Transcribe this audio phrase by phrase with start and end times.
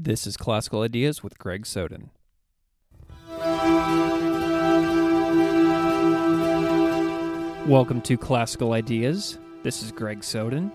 [0.00, 2.10] This is Classical Ideas with Greg Soden.
[7.66, 9.40] Welcome to Classical Ideas.
[9.64, 10.70] This is Greg Soden.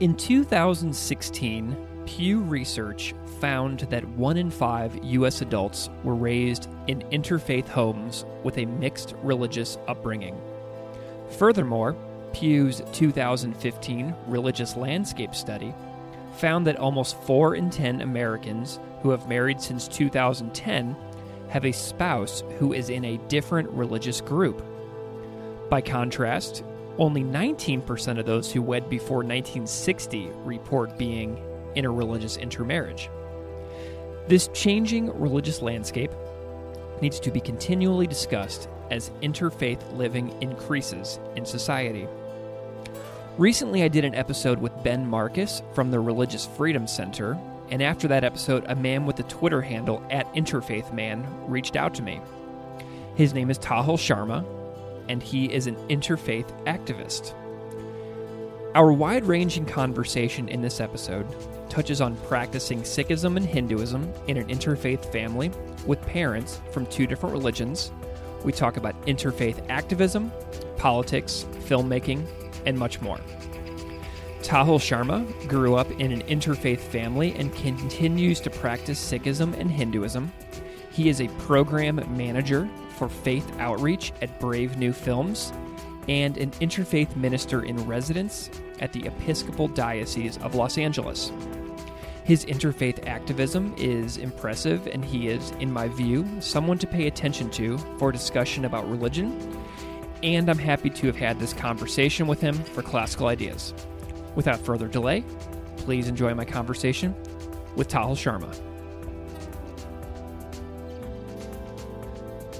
[0.00, 1.76] In 2016,
[2.06, 5.42] Pew Research found that one in five U.S.
[5.42, 10.40] adults were raised in interfaith homes with a mixed religious upbringing.
[11.32, 11.94] Furthermore,
[12.32, 15.74] Pew's 2015 Religious Landscape Study
[16.36, 20.96] found that almost 4 in 10 Americans who have married since 2010
[21.48, 24.62] have a spouse who is in a different religious group.
[25.70, 26.64] By contrast,
[26.98, 31.42] only 19% of those who wed before 1960 report being
[31.74, 33.10] in a religious intermarriage.
[34.28, 36.12] This changing religious landscape
[37.02, 42.06] needs to be continually discussed as interfaith living increases in society.
[43.36, 47.36] Recently, I did an episode with Ben Marcus from the Religious Freedom Center,
[47.68, 52.02] and after that episode, a man with the Twitter handle at InterfaithMan reached out to
[52.02, 52.20] me.
[53.16, 54.46] His name is Tahil Sharma,
[55.08, 57.34] and he is an interfaith activist.
[58.76, 61.26] Our wide ranging conversation in this episode
[61.68, 65.50] touches on practicing Sikhism and Hinduism in an interfaith family
[65.86, 67.90] with parents from two different religions.
[68.44, 70.30] We talk about interfaith activism,
[70.76, 72.28] politics, filmmaking,
[72.66, 73.18] and much more.
[74.42, 80.30] Tahil Sharma grew up in an interfaith family and continues to practice Sikhism and Hinduism.
[80.92, 85.52] He is a program manager for faith outreach at Brave New Films
[86.08, 91.32] and an interfaith minister in residence at the Episcopal Diocese of Los Angeles.
[92.24, 97.50] His interfaith activism is impressive, and he is, in my view, someone to pay attention
[97.50, 99.63] to for discussion about religion
[100.24, 103.74] and I'm happy to have had this conversation with him for Classical Ideas.
[104.34, 105.22] Without further delay,
[105.76, 107.14] please enjoy my conversation
[107.76, 108.50] with Tahil Sharma.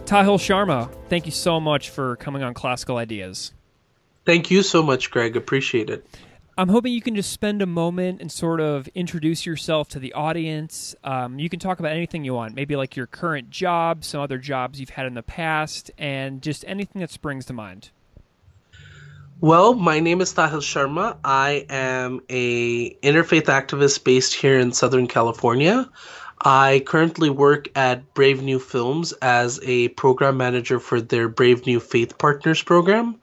[0.04, 3.54] Tahil Sharma, thank you so much for coming on Classical Ideas.
[4.26, 5.34] Thank you so much, Greg.
[5.34, 6.06] Appreciate it.
[6.56, 10.12] I'm hoping you can just spend a moment and sort of introduce yourself to the
[10.12, 10.94] audience.
[11.02, 14.38] Um, you can talk about anything you want, maybe like your current job, some other
[14.38, 17.90] jobs you've had in the past, and just anything that springs to mind.
[19.40, 21.16] Well, my name is Tahil Sharma.
[21.24, 25.90] I am a interfaith activist based here in Southern California.
[26.40, 31.80] I currently work at Brave New Films as a program manager for their Brave New
[31.80, 33.18] Faith Partners program.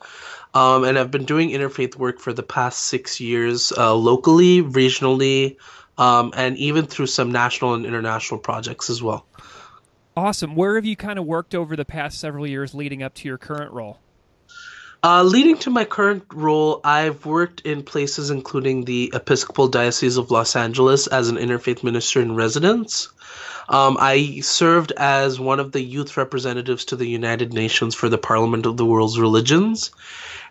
[0.54, 5.58] Um, and I've been doing interfaith work for the past six years, uh, locally, regionally,
[5.98, 9.26] um, and even through some national and international projects as well.
[10.16, 10.56] Awesome.
[10.56, 13.38] Where have you kind of worked over the past several years leading up to your
[13.38, 13.98] current role?
[15.04, 20.30] Uh, leading to my current role, I've worked in places including the Episcopal Diocese of
[20.30, 23.10] Los Angeles as an interfaith minister in residence.
[23.68, 28.18] Um, I served as one of the youth representatives to the United Nations for the
[28.18, 29.92] Parliament of the World's Religions.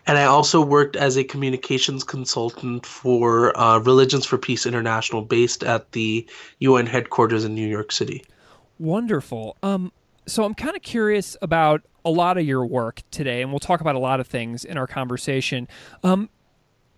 [0.07, 5.63] And I also worked as a communications consultant for uh, Religions for Peace International, based
[5.63, 6.27] at the
[6.59, 8.23] UN headquarters in New York City.
[8.79, 9.57] Wonderful.
[9.61, 9.91] Um,
[10.25, 13.81] so I'm kind of curious about a lot of your work today, and we'll talk
[13.81, 15.67] about a lot of things in our conversation.
[16.03, 16.29] Um,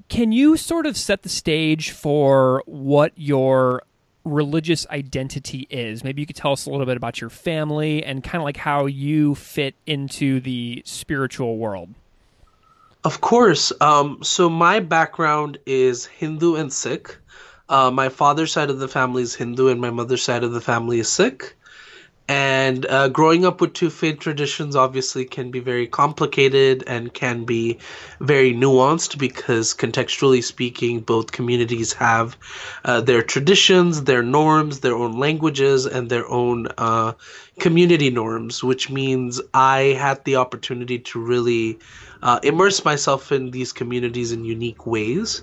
[0.07, 3.83] can you sort of set the stage for what your
[4.23, 6.03] religious identity is?
[6.03, 8.57] Maybe you could tell us a little bit about your family and kind of like
[8.57, 11.95] how you fit into the spiritual world.
[13.03, 13.71] Of course.
[13.81, 17.17] Um, so my background is Hindu and Sikh.
[17.69, 20.61] Uh, my father's side of the family is Hindu, and my mother's side of the
[20.61, 21.55] family is Sikh.
[22.29, 27.43] And uh, growing up with two faith traditions obviously can be very complicated and can
[27.43, 27.79] be
[28.21, 32.37] very nuanced because, contextually speaking, both communities have
[32.85, 37.11] uh, their traditions, their norms, their own languages, and their own uh,
[37.59, 41.79] community norms, which means I had the opportunity to really
[42.23, 45.41] uh, immerse myself in these communities in unique ways.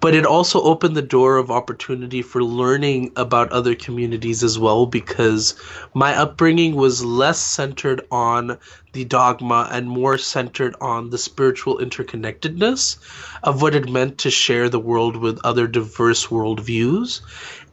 [0.00, 4.86] But it also opened the door of opportunity for learning about other communities as well
[4.86, 5.54] because
[5.94, 8.58] my upbringing was less centered on
[8.92, 12.96] the dogma and more centered on the spiritual interconnectedness
[13.42, 17.20] of what it meant to share the world with other diverse worldviews.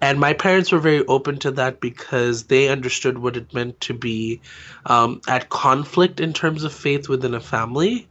[0.03, 3.93] And my parents were very open to that because they understood what it meant to
[3.93, 4.41] be
[4.85, 8.05] um, at conflict in terms of faith within a family.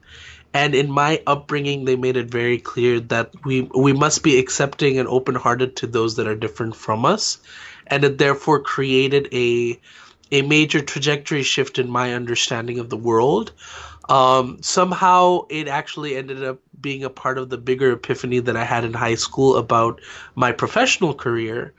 [0.54, 4.98] And in my upbringing they made it very clear that we we must be accepting
[4.98, 7.36] and open-hearted to those that are different from us
[7.88, 9.78] and it therefore created a
[10.30, 13.52] a major trajectory shift in my understanding of the world
[14.12, 18.64] Um, somehow it actually ended up being a part of the bigger epiphany that I
[18.64, 20.02] had in high school about
[20.34, 21.72] my professional career.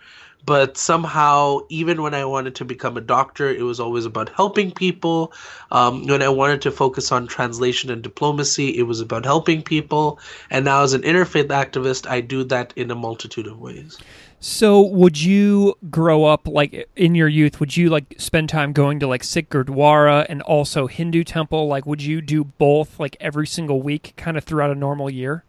[0.43, 4.71] But somehow, even when I wanted to become a doctor, it was always about helping
[4.71, 5.31] people.
[5.71, 10.19] Um, when I wanted to focus on translation and diplomacy, it was about helping people.
[10.49, 13.99] And now, as an interfaith activist, I do that in a multitude of ways.
[14.45, 17.61] So, would you grow up like in your youth?
[17.61, 21.67] Would you like spend time going to like Sikh Gurdwara and also Hindu temple?
[21.67, 25.45] Like, would you do both like every single week, kind of throughout a normal year?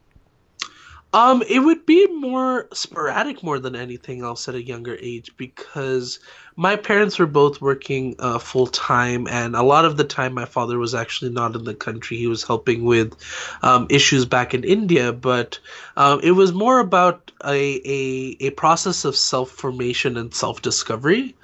[1.14, 6.18] Um, it would be more sporadic more than anything else at a younger age because
[6.56, 10.44] my parents were both working uh, full time, and a lot of the time my
[10.44, 12.16] father was actually not in the country.
[12.16, 13.14] He was helping with
[13.62, 15.60] um, issues back in India, but
[15.96, 21.36] um, it was more about a, a, a process of self formation and self discovery.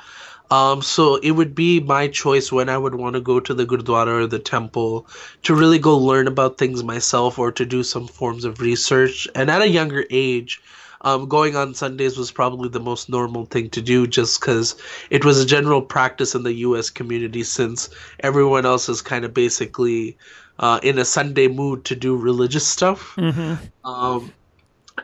[0.50, 3.64] Um, so it would be my choice when I would want to go to the
[3.64, 5.06] Gurdwara or the temple
[5.44, 9.28] to really go learn about things myself or to do some forms of research.
[9.34, 10.60] And at a younger age,
[11.02, 14.76] um, going on Sundays was probably the most normal thing to do just because
[15.08, 17.88] it was a general practice in the US community since
[18.20, 20.18] everyone else is kind of basically
[20.58, 23.14] uh, in a Sunday mood to do religious stuff.
[23.16, 23.88] Mm-hmm.
[23.88, 24.32] Um,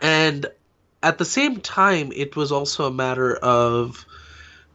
[0.02, 0.46] and
[1.02, 4.04] at the same time, it was also a matter of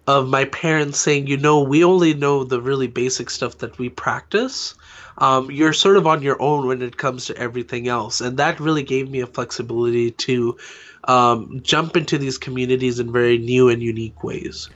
[0.07, 3.89] of my parents saying, you know, we only know the really basic stuff that we
[3.89, 4.73] practice.
[5.17, 8.21] Um, you're sort of on your own when it comes to everything else.
[8.21, 10.57] And that really gave me a flexibility to
[11.03, 14.69] um, jump into these communities in very new and unique ways.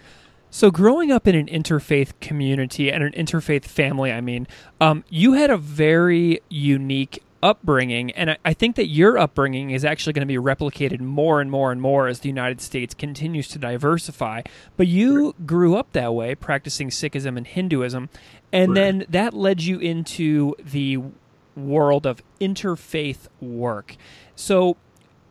[0.52, 4.48] So, growing up in an interfaith community and an interfaith family, I mean,
[4.80, 9.86] um, you had a very unique upbringing, and I, I think that your upbringing is
[9.86, 13.48] actually going to be replicated more and more and more as the United States continues
[13.50, 14.42] to diversify.
[14.78, 18.10] But you grew up that way, practicing Sikhism and Hinduism,
[18.52, 18.76] and right.
[18.76, 21.00] then that led you into the
[21.56, 23.96] world of interfaith work.
[24.36, 24.78] So,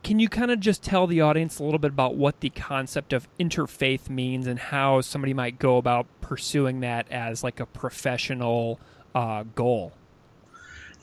[0.04, 3.12] can you kind of just tell the audience a little bit about what the concept
[3.12, 8.78] of interfaith means and how somebody might go about pursuing that as like a professional
[9.16, 9.92] uh, goal?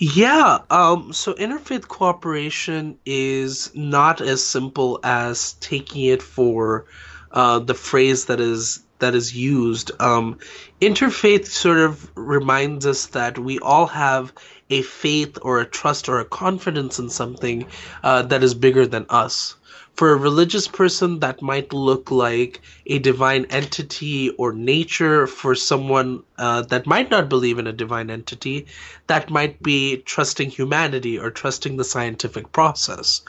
[0.04, 6.86] Yeah, um, so interfaith cooperation is not as simple as taking it for
[7.32, 9.92] uh, the phrase that is that is used.
[10.02, 10.40] Um,
[10.82, 14.34] interfaith sort of reminds us that we all have
[14.72, 17.68] a faith or a trust or a confidence in something
[18.04, 19.56] uh, that is bigger than us.
[19.96, 25.28] For a religious person, that might look like a divine entity or nature.
[25.28, 28.66] For someone uh, that might not believe in a divine entity,
[29.08, 33.22] that might be trusting humanity or trusting the scientific process.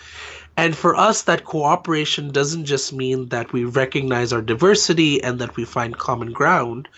[0.56, 5.56] And for us, that cooperation doesn't just mean that we recognize our diversity and that
[5.56, 6.88] we find common ground,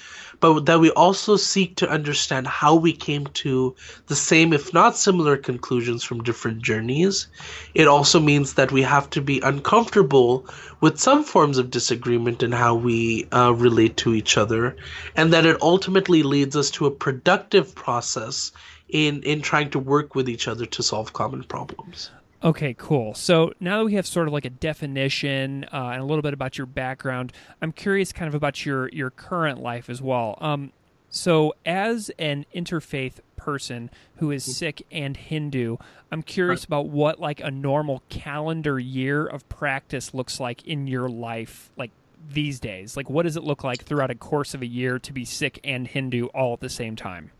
[0.44, 3.75] but that we also seek to understand how we came to
[4.08, 7.29] the same, if not similar, conclusions from different journeys.
[7.73, 10.44] It also means that we have to be uncomfortable
[10.82, 14.76] with some forms of disagreement in how we uh, relate to each other,
[15.17, 18.52] and that it ultimately leads us to a productive process
[18.91, 22.11] in in trying to work with each other to solve common problems.
[22.44, 23.14] Okay, cool.
[23.14, 26.35] So now that we have sort of like a definition uh, and a little bit
[26.35, 27.32] about your background,
[27.62, 30.37] I'm curious kind of about your your current life as well.
[30.43, 30.73] Um,
[31.08, 34.52] so as an interfaith person who is mm-hmm.
[34.52, 35.79] Sikh and Hindu,
[36.12, 41.08] I'm curious about what like a normal calendar year of practice looks like in your
[41.08, 41.93] life, like
[42.31, 42.94] these days.
[42.94, 45.60] Like, what does it look like throughout a course of a year to be Sikh
[45.65, 47.31] and Hindu all at the same time?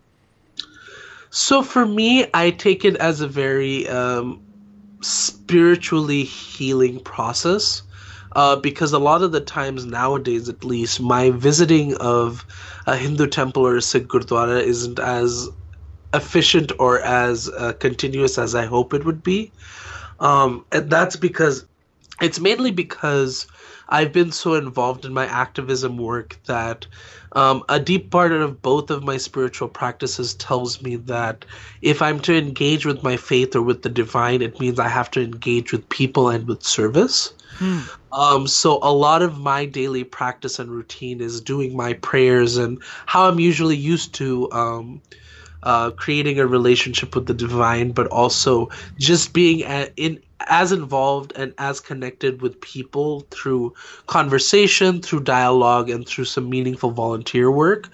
[1.29, 4.41] So for me, I take it as a very um,
[5.05, 7.83] spiritually healing process.
[8.33, 12.45] Uh, because a lot of the times nowadays, at least, my visiting of
[12.85, 15.49] a Hindu temple or a Sikh gurdwara isn't as
[16.13, 19.53] efficient or as uh, continuous as I hope it would be.
[20.19, 21.65] Um, and that's because
[22.21, 23.47] it's mainly because
[23.89, 26.87] I've been so involved in my activism work that
[27.33, 31.45] um, a deep part of both of my spiritual practices tells me that
[31.83, 35.11] if I'm to engage with my faith or with the divine, it means I have
[35.13, 37.33] to engage with people and with service.
[37.57, 37.81] Hmm.
[38.13, 42.83] Um, so a lot of my daily practice and routine is doing my prayers and
[43.07, 45.03] how I'm usually used to um,
[45.65, 51.33] uh, creating a relationship with the divine, but also just being a, in as involved
[51.37, 53.75] and as connected with people through
[54.07, 57.89] conversation, through dialogue, and through some meaningful volunteer work.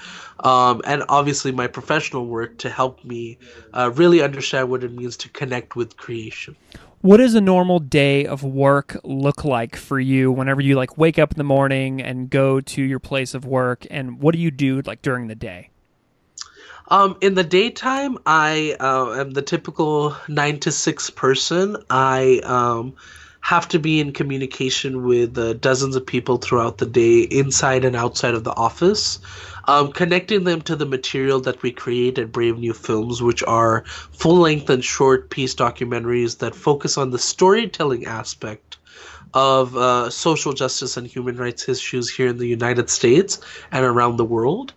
[0.45, 3.39] Um, and obviously, my professional work to help me
[3.75, 6.57] uh, really understand what it means to connect with creation.
[7.03, 11.19] What does a normal day of work look like for you whenever you like wake
[11.19, 14.51] up in the morning and go to your place of work and what do you
[14.51, 15.71] do like during the day?
[16.91, 21.77] Um, in the daytime, I uh, am the typical nine to six person.
[21.89, 22.95] I um,
[23.43, 27.95] have to be in communication with uh, dozens of people throughout the day, inside and
[27.95, 29.21] outside of the office,
[29.69, 33.85] um, connecting them to the material that we create at Brave New Films, which are
[33.87, 38.79] full length and short piece documentaries that focus on the storytelling aspect
[39.33, 44.17] of uh, social justice and human rights issues here in the United States and around
[44.17, 44.73] the world.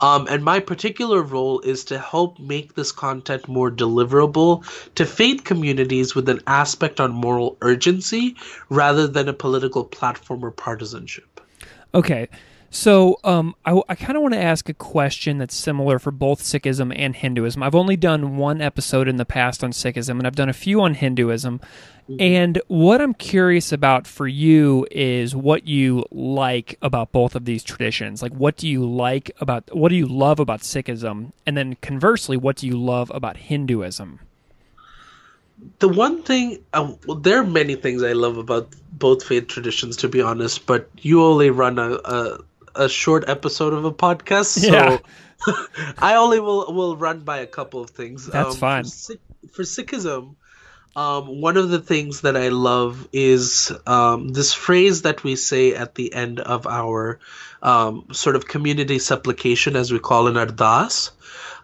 [0.00, 5.44] Um, and my particular role is to help make this content more deliverable to faith
[5.44, 8.36] communities with an aspect on moral urgency
[8.68, 11.40] rather than a political platform or partisanship.
[11.94, 12.28] Okay.
[12.68, 16.42] So, um, I, I kind of want to ask a question that's similar for both
[16.42, 17.62] Sikhism and Hinduism.
[17.62, 20.80] I've only done one episode in the past on Sikhism, and I've done a few
[20.82, 21.60] on Hinduism.
[22.08, 22.22] Mm-hmm.
[22.22, 27.64] And what I'm curious about for you is what you like about both of these
[27.64, 28.22] traditions.
[28.22, 31.32] Like, what do you like about, what do you love about Sikhism?
[31.46, 34.20] And then conversely, what do you love about Hinduism?
[35.80, 39.96] The one thing, uh, well, there are many things I love about both faith traditions,
[39.98, 42.38] to be honest, but you only run a, a,
[42.76, 44.60] a short episode of a podcast.
[44.60, 44.98] So yeah.
[45.98, 48.26] I only will, will run by a couple of things.
[48.26, 48.84] That's um, fine.
[48.84, 49.14] For,
[49.50, 50.36] for Sikhism,
[50.96, 55.74] um, one of the things that I love is um, this phrase that we say
[55.74, 57.18] at the end of our
[57.62, 61.10] um, sort of community supplication, as we call in Ardas.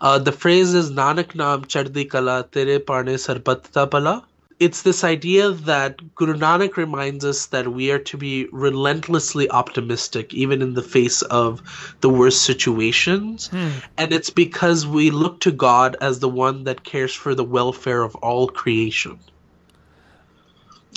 [0.02, 4.22] Uh, the phrase is Nanak Naam Chardi Kala Tere Parne Sarbat Pala
[4.62, 10.32] it's this idea that Guru Nanak reminds us that we are to be relentlessly optimistic,
[10.32, 11.60] even in the face of
[12.00, 13.48] the worst situations.
[13.48, 13.70] Hmm.
[13.98, 18.02] And it's because we look to God as the one that cares for the welfare
[18.02, 19.18] of all creation.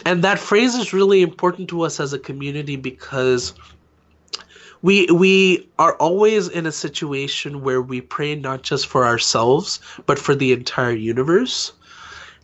[0.05, 3.55] And that phrase is really important to us as a community because
[4.83, 10.19] we we are always in a situation where we pray not just for ourselves but
[10.19, 11.71] for the entire universe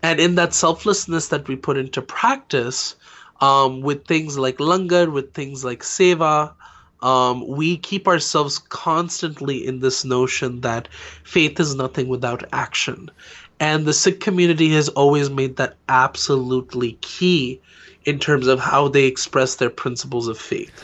[0.03, 2.95] and in that selflessness that we put into practice
[3.39, 6.53] um, with things like langar, with things like seva,
[7.01, 10.87] um, we keep ourselves constantly in this notion that
[11.23, 13.09] faith is nothing without action.
[13.59, 17.59] And the Sikh community has always made that absolutely key
[18.05, 20.83] in terms of how they express their principles of faith.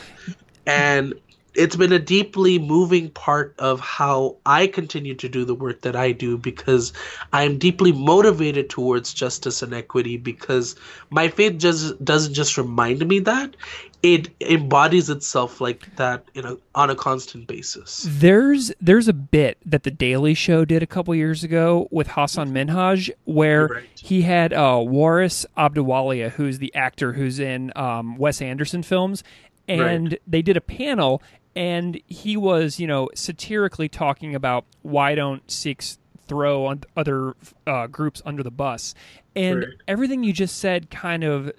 [0.66, 1.14] And
[1.58, 5.96] it's been a deeply moving part of how I continue to do the work that
[5.96, 6.92] I do because
[7.32, 10.76] I'm deeply motivated towards justice and equity because
[11.10, 13.56] my faith just doesn't just remind me that
[14.04, 18.06] it embodies itself like that in a, on a constant basis.
[18.08, 22.52] There's there's a bit that the Daily Show did a couple years ago with Hasan
[22.52, 23.84] Minhaj where right.
[23.96, 29.24] he had uh, Waris Ahluwalia, who's the actor who's in um, Wes Anderson films,
[29.66, 30.22] and right.
[30.28, 31.20] they did a panel
[31.58, 35.98] and he was, you know, satirically talking about why don't Sikhs
[36.28, 37.34] throw on other
[37.66, 38.94] uh, groups under the bus,
[39.34, 39.68] and right.
[39.88, 41.50] everything you just said kind of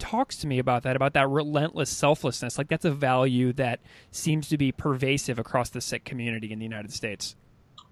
[0.00, 2.58] talks to me about that, about that relentless selflessness.
[2.58, 3.78] Like that's a value that
[4.10, 7.36] seems to be pervasive across the Sikh community in the United States.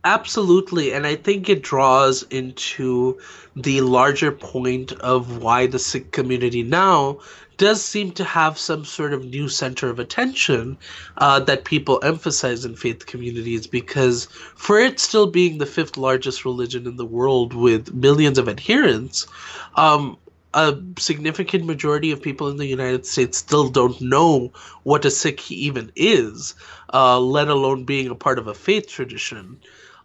[0.05, 3.21] Absolutely, and I think it draws into
[3.55, 7.21] the larger point of why the Sikh community now
[7.57, 10.77] does seem to have some sort of new center of attention
[11.19, 14.25] uh, that people emphasize in faith communities because
[14.57, 19.29] for it still being the fifth largest religion in the world with millions of adherents,
[19.77, 20.17] um,
[20.55, 25.53] a significant majority of people in the United States still don't know what a Sikh
[25.53, 26.55] even is,
[26.93, 29.59] uh, let alone being a part of a faith tradition.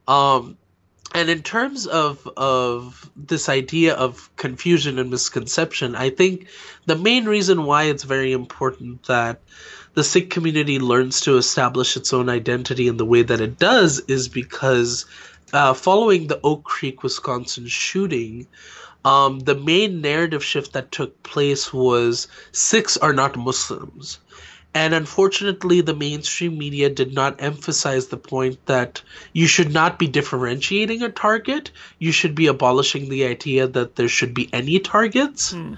[0.08, 0.58] Um,
[1.14, 6.48] and in terms of of this idea of confusion and misconception, I think
[6.86, 9.40] the main reason why it's very important that
[9.94, 14.00] the Sikh community learns to establish its own identity in the way that it does
[14.02, 15.06] is because
[15.54, 18.46] uh, following the Oak Creek, Wisconsin shooting,
[19.06, 24.20] um, the main narrative shift that took place was Sikhs are not Muslims.
[24.74, 29.02] And unfortunately, the mainstream media did not emphasize the point that
[29.34, 31.72] you should not be differentiating a target.
[31.98, 35.52] You should be abolishing the idea that there should be any targets.
[35.52, 35.74] Hmm.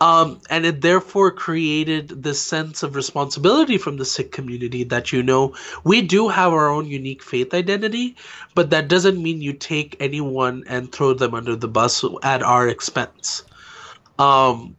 [0.00, 5.22] Um, and it therefore created this sense of responsibility from the Sikh community that, you
[5.22, 8.16] know, we do have our own unique faith identity,
[8.54, 12.66] but that doesn't mean you take anyone and throw them under the bus at our
[12.66, 13.44] expense.
[14.18, 14.76] Um,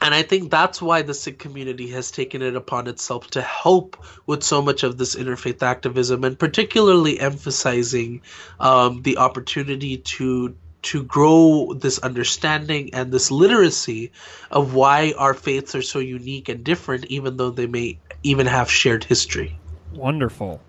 [0.00, 3.96] and I think that's why the Sikh community has taken it upon itself to help
[4.26, 8.22] with so much of this interfaith activism, and particularly emphasizing
[8.58, 14.12] um, the opportunity to to grow this understanding and this literacy
[14.50, 18.70] of why our faiths are so unique and different, even though they may even have
[18.70, 19.58] shared history.
[19.92, 20.60] Wonderful.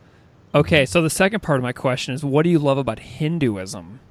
[0.53, 4.01] Okay, so the second part of my question is what do you love about Hinduism?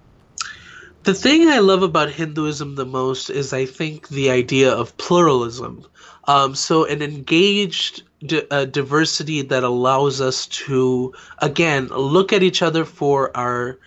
[1.03, 5.87] The thing I love about Hinduism the most is I think the idea of pluralism.
[6.25, 8.03] Um, so, an engaged
[8.51, 13.79] uh, diversity that allows us to, again, look at each other for our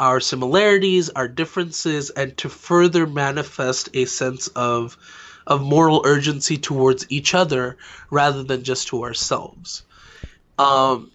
[0.00, 4.96] our similarities, our differences, and to further manifest a sense of
[5.46, 7.76] of moral urgency towards each other
[8.10, 9.82] rather than just to ourselves.
[10.58, 11.10] Um,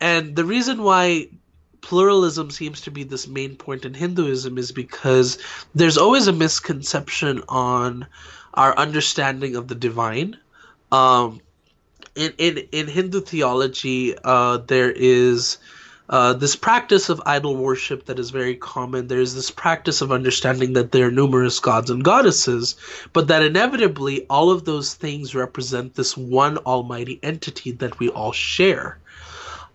[0.00, 1.28] and the reason why
[1.88, 5.38] pluralism seems to be this main point in Hinduism is because
[5.74, 8.06] there's always a misconception on
[8.52, 10.36] our understanding of the divine.
[10.92, 11.40] Um,
[12.14, 15.56] in, in, in Hindu theology, uh, there is
[16.10, 19.08] uh, this practice of idol worship that is very common.
[19.08, 22.76] There's this practice of understanding that there are numerous gods and goddesses,
[23.14, 28.32] but that inevitably all of those things represent this one almighty entity that we all
[28.32, 28.98] share.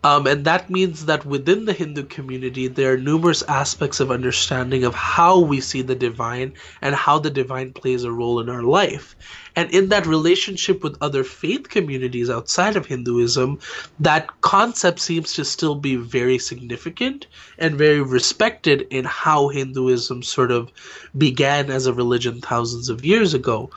[0.04, 4.84] Um, and that means that within the Hindu community, there are numerous aspects of understanding
[4.84, 8.64] of how we see the divine and how the divine plays a role in our
[8.64, 9.16] life.
[9.56, 13.60] And in that relationship with other faith communities outside of Hinduism,
[14.02, 20.52] that concept seems to still be very significant and very respected in how Hinduism sort
[20.52, 20.70] of
[21.18, 23.70] began as a religion thousands of years ago.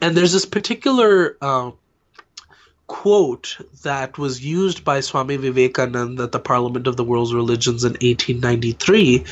[0.00, 1.36] And there's this particular.
[1.40, 1.70] Uh,
[2.88, 7.92] quote that was used by Swami Vivekananda at the Parliament of the World's Religions in
[7.92, 9.24] 1893,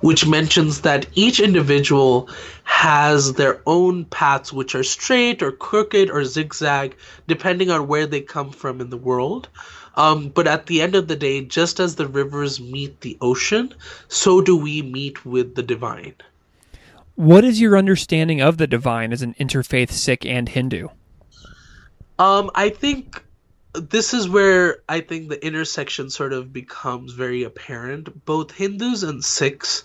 [0.00, 2.28] which mentions that each individual
[2.64, 8.20] has their own paths, which are straight or crooked or zigzag, depending on where they
[8.20, 9.48] come from in the world.
[9.96, 13.72] Um, but at the end of the day, just as the rivers meet the ocean,
[14.08, 16.14] so do we meet with the divine.
[17.14, 20.88] What is your understanding of the divine as an interfaith Sikh and Hindu?
[22.18, 23.22] Um, I think
[23.72, 28.24] this is where I think the intersection sort of becomes very apparent.
[28.24, 29.82] Both Hindus and Sikhs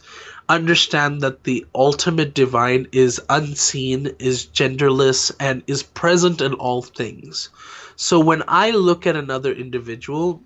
[0.48, 7.50] understand that the ultimate divine is unseen, is genderless, and is present in all things.
[7.96, 10.42] So when I look at another individual,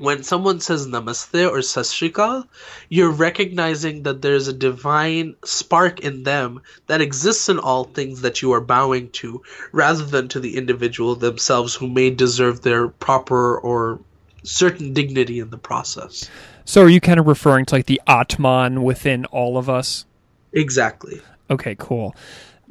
[0.00, 2.46] when someone says namaste or sasrikal,
[2.88, 8.42] you're recognizing that there's a divine spark in them that exists in all things that
[8.42, 13.58] you are bowing to, rather than to the individual themselves who may deserve their proper
[13.58, 14.00] or
[14.42, 16.28] certain dignity in the process.
[16.64, 20.04] So are you kind of referring to like the Atman within all of us?
[20.52, 21.20] Exactly.
[21.50, 22.14] Okay, cool.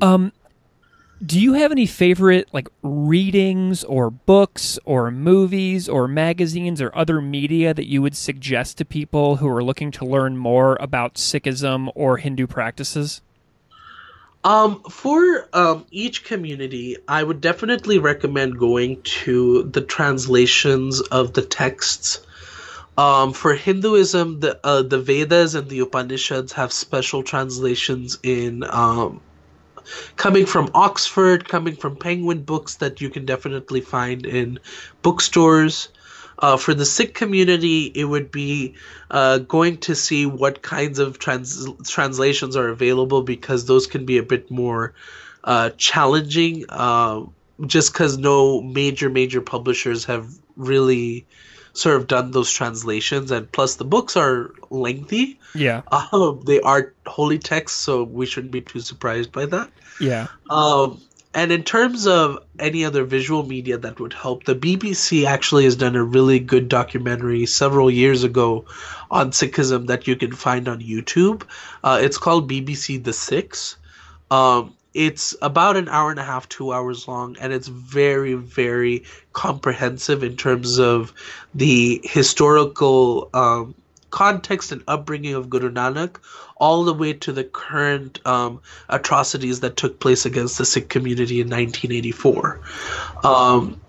[0.02, 0.32] Um,
[1.26, 7.22] do you have any favorite like readings or books or movies or magazines or other
[7.22, 11.90] media that you would suggest to people who are looking to learn more about Sikhism
[11.96, 13.22] or Hindu practices?
[14.44, 21.42] Um, for um, each community, I would definitely recommend going to the translations of the
[21.42, 22.22] texts.
[22.98, 29.20] Um, for Hinduism, the uh, the Vedas and the Upanishads have special translations in um,
[30.16, 34.60] coming from Oxford, coming from Penguin Books that you can definitely find in
[35.02, 35.90] bookstores.
[36.40, 38.76] Uh, for the Sikh community, it would be
[39.10, 44.20] uh, going to see what kinds of trans- translations are available because those can be
[44.20, 44.94] a bit more
[45.44, 46.66] uh, challenging.
[46.70, 47.24] Uh,
[47.66, 51.26] just because no major major publishers have really
[51.78, 55.40] sort of done those translations, and plus the books are lengthy.
[55.54, 59.70] Yeah, um, they are holy texts, so we shouldn't be too surprised by that.
[60.00, 60.28] Yeah.
[60.50, 61.02] Um,
[61.34, 65.76] and in terms of any other visual media that would help, the BBC actually has
[65.76, 68.66] done a really good documentary several years ago
[69.12, 71.44] on Sikhism that you can find on YouTube.
[71.84, 73.78] Uh, it's called BBC The Sikhs.
[74.32, 79.04] Um, it's about an hour and a half, two hours long, and it's very, very
[79.32, 81.14] comprehensive in terms of
[81.54, 83.76] the historical um,
[84.10, 86.16] context and upbringing of Guru Nanak,
[86.56, 91.42] all the way to the current um, atrocities that took place against the Sikh community
[91.42, 92.60] in 1984.
[93.24, 93.80] Um,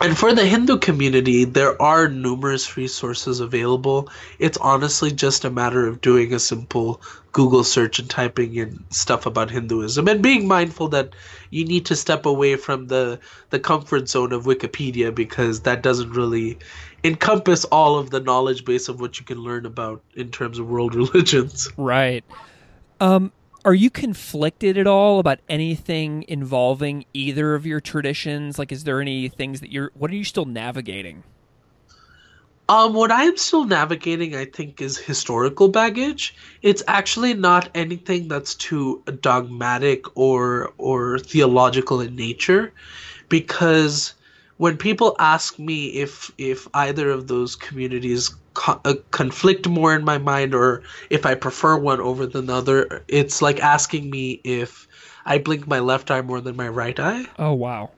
[0.00, 4.08] and for the Hindu community, there are numerous resources available.
[4.38, 7.00] It's honestly just a matter of doing a simple
[7.32, 11.14] Google search and typing in stuff about Hinduism and being mindful that
[11.50, 16.10] you need to step away from the the comfort zone of Wikipedia because that doesn't
[16.10, 16.58] really
[17.04, 20.68] encompass all of the knowledge base of what you can learn about in terms of
[20.68, 21.68] world religions.
[21.76, 22.24] Right.
[23.00, 23.32] Um
[23.66, 28.60] are you conflicted at all about anything involving either of your traditions?
[28.60, 31.24] Like, is there any things that you're, what are you still navigating?
[32.68, 36.36] Um, what I'm still navigating, I think, is historical baggage.
[36.62, 42.72] It's actually not anything that's too dogmatic or or theological in nature,
[43.28, 44.14] because
[44.56, 50.04] when people ask me if if either of those communities co- uh, conflict more in
[50.04, 54.88] my mind or if I prefer one over the other, it's like asking me if
[55.24, 57.26] I blink my left eye more than my right eye.
[57.38, 57.90] Oh wow.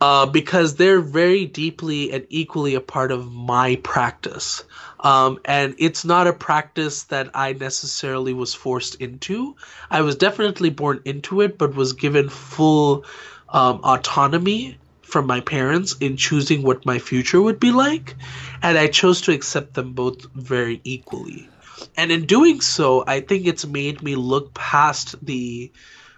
[0.00, 4.64] Uh, because they're very deeply and equally a part of my practice.
[5.00, 9.56] Um, and it's not a practice that I necessarily was forced into.
[9.90, 13.04] I was definitely born into it, but was given full
[13.48, 18.16] um, autonomy from my parents in choosing what my future would be like,
[18.62, 21.48] and I chose to accept them both very equally.
[21.96, 25.70] And in doing so, I think it's made me look past the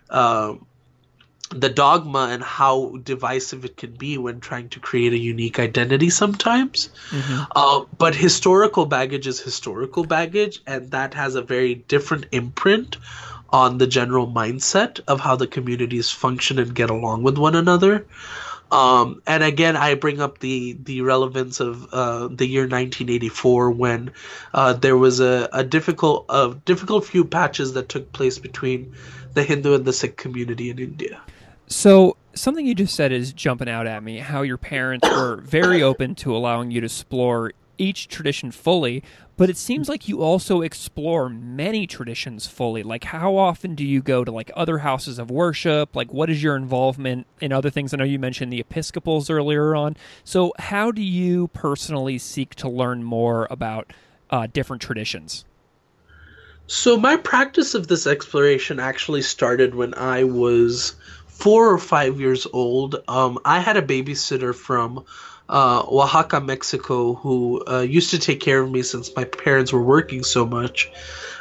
[0.08, 0.54] uh,
[1.50, 6.10] the dogma and how divisive it can be when trying to create a unique identity
[6.10, 6.90] sometimes.
[7.10, 7.42] Mm-hmm.
[7.54, 12.96] Uh, but historical baggage is historical baggage, and that has a very different imprint
[13.50, 18.06] on the general mindset of how the communities function and get along with one another.
[18.70, 24.12] Um, and again, I bring up the the relevance of uh, the year 1984 when
[24.52, 28.94] uh, there was a, a difficult a difficult few patches that took place between
[29.32, 31.20] the Hindu and the Sikh community in India.
[31.66, 34.18] So something you just said is jumping out at me.
[34.18, 39.02] How your parents were very open to allowing you to explore each tradition fully,
[39.36, 42.82] but it seems like you also explore many traditions fully.
[42.82, 45.94] Like, how often do you go to like other houses of worship?
[45.94, 47.94] Like, what is your involvement in other things?
[47.94, 49.96] I know you mentioned the Episcopals earlier on.
[50.24, 53.92] So, how do you personally seek to learn more about
[54.30, 55.44] uh, different traditions?
[56.66, 60.96] So, my practice of this exploration actually started when I was
[61.28, 62.96] four or five years old.
[63.06, 65.04] Um, I had a babysitter from
[65.48, 69.82] uh, Oaxaca, Mexico, who uh, used to take care of me since my parents were
[69.82, 70.90] working so much.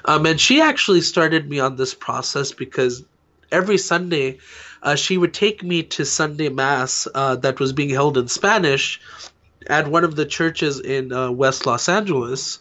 [0.05, 3.03] Um, and she actually started me on this process because
[3.51, 4.39] every Sunday
[4.83, 9.01] uh, she would take me to Sunday Mass uh, that was being held in Spanish
[9.67, 12.59] at one of the churches in uh, West Los Angeles.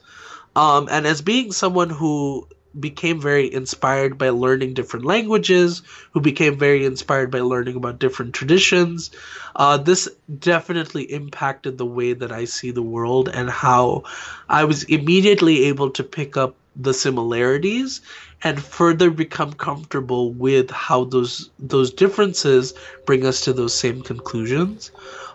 [0.57, 6.59] Um, and as being someone who became very inspired by learning different languages, who became
[6.59, 9.11] very inspired by learning about different traditions.
[9.55, 10.09] Uh, this
[10.39, 14.05] definitely impacted the way that I see the world and how
[14.49, 18.03] I was immediately able to pick up the similarities
[18.43, 22.75] and further become comfortable with how those those differences
[23.07, 24.91] bring us to those same conclusions.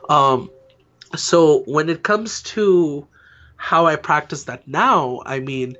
[0.07, 0.51] Um,
[1.15, 3.07] so when it comes to
[3.55, 5.77] how I practice that now, I mean,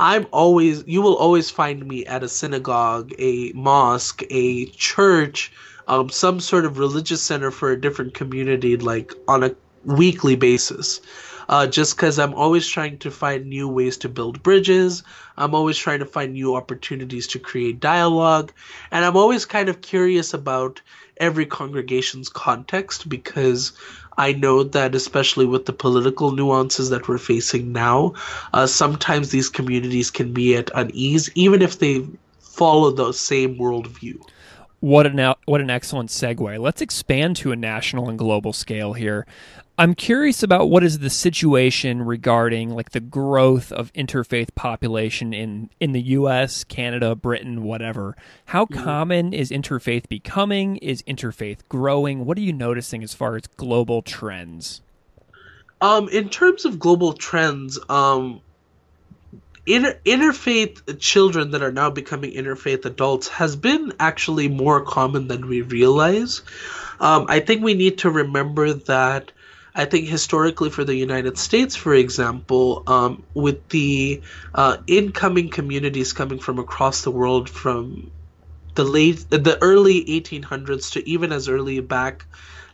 [0.00, 5.52] I'm always you will always find me at a synagogue, a mosque, a church,
[5.88, 11.02] um, some sort of religious center for a different community, like on a weekly basis.
[11.50, 15.02] Uh, just because I'm always trying to find new ways to build bridges.
[15.36, 18.52] I'm always trying to find new opportunities to create dialogue.
[18.92, 20.80] And I'm always kind of curious about
[21.16, 23.72] every congregation's context because
[24.16, 28.14] I know that, especially with the political nuances that we're facing now,
[28.54, 32.06] uh, sometimes these communities can be at unease, even if they
[32.38, 34.20] follow the same worldview.
[34.80, 36.58] What an what an excellent segue.
[36.58, 39.26] Let's expand to a national and global scale here.
[39.80, 45.70] I'm curious about what is the situation regarding like the growth of interfaith population in
[45.80, 48.14] in the US, Canada, Britain, whatever.
[48.44, 48.84] How mm-hmm.
[48.84, 50.76] common is interfaith becoming?
[50.76, 52.26] Is interfaith growing?
[52.26, 54.82] What are you noticing as far as global trends?
[55.80, 58.42] Um in terms of global trends, um
[59.64, 65.48] inter- interfaith children that are now becoming interfaith adults has been actually more common than
[65.48, 66.42] we realize.
[67.00, 69.32] Um, I think we need to remember that
[69.74, 74.22] I think historically for the United States, for example, um, with the
[74.54, 78.10] uh, incoming communities coming from across the world from
[78.74, 82.26] the late, the early 1800s to even as early back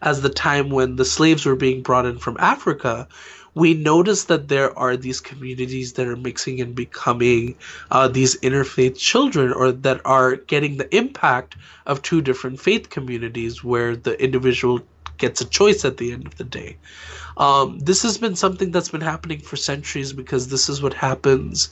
[0.03, 3.09] as the time when the slaves were being brought in from Africa,
[3.55, 7.57] we notice that there are these communities that are mixing and becoming
[7.91, 11.57] uh, these interfaith children or that are getting the impact
[11.87, 14.81] of two different faith communities where the individual
[15.19, 16.77] gets a choice at the end of the day.
[17.37, 21.69] Um, this has been something that's been happening for centuries because this is what happens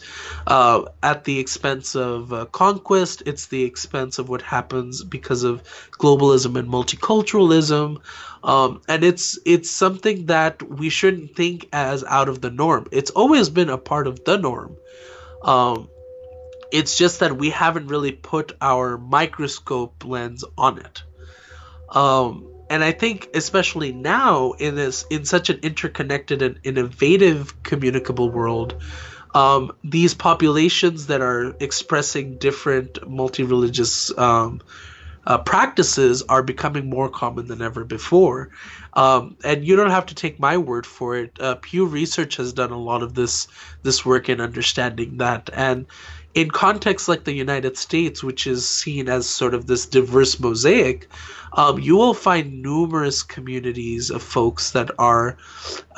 [0.46, 3.22] uh, at the expense of uh, conquest.
[3.24, 8.00] It's the expense of what happens because of globalism and multiculturalism,
[8.42, 12.87] um, and it's it's something that we shouldn't think as out of the norm.
[12.92, 14.76] It's always been a part of the norm.
[15.42, 15.88] Um,
[16.70, 21.02] it's just that we haven't really put our microscope lens on it.
[21.88, 28.31] Um, and I think especially now in this in such an interconnected and innovative communicable
[28.31, 28.83] world,
[29.35, 34.62] um, these populations that are expressing different multi-religious um,
[35.27, 38.50] uh, practices are becoming more common than ever before.
[38.92, 41.37] Um, and you don't have to take my word for it.
[41.40, 43.48] Uh, Pew Research has done a lot of this
[43.83, 45.87] this work in understanding that, and
[46.35, 51.09] in contexts like the United States, which is seen as sort of this diverse mosaic,
[51.53, 55.37] um, you will find numerous communities of folks that are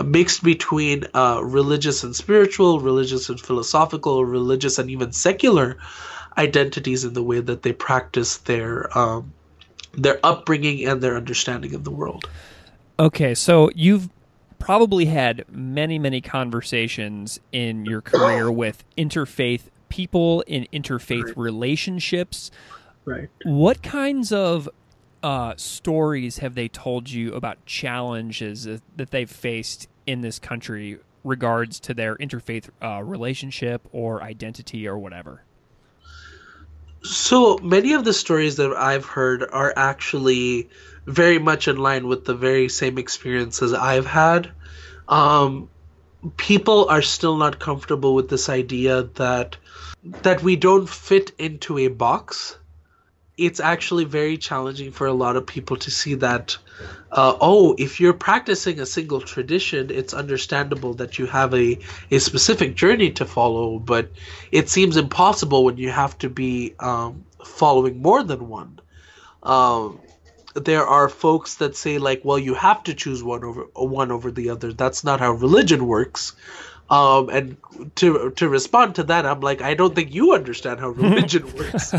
[0.05, 5.79] mixed between uh, religious and spiritual, religious and philosophical, religious and even secular
[6.37, 9.33] identities in the way that they practice their um,
[9.95, 12.29] their upbringing and their understanding of the world.
[12.99, 14.11] Okay, so you've
[14.59, 21.37] probably had many, many conversations in your career with interfaith people in interfaith right.
[21.37, 22.51] relationships.
[23.05, 23.29] Right.
[23.45, 24.69] What kinds of
[25.23, 28.65] uh, stories have they told you about challenges
[28.97, 34.99] that they've faced in this country regards to their interfaith uh, relationship or identity or
[34.99, 35.43] whatever?
[37.03, 40.69] So many of the stories that I've heard are actually
[41.07, 44.51] very much in line with the very same experiences I've had.
[45.09, 45.69] Um,
[46.37, 49.57] people are still not comfortable with this idea that
[50.23, 52.57] that we don't fit into a box.
[53.37, 56.57] It's actually very challenging for a lot of people to see that
[57.13, 61.79] uh, oh if you're practicing a single tradition it's understandable that you have a,
[62.11, 64.11] a specific journey to follow but
[64.53, 68.81] it seems impossible when you have to be um, following more than one.
[69.43, 70.01] Um,
[70.65, 74.31] there are folks that say like well you have to choose one over one over
[74.31, 74.73] the other.
[74.73, 76.35] That's not how religion works.
[76.89, 77.57] Um, and
[77.97, 81.93] to to respond to that, I'm like, I don't think you understand how religion works,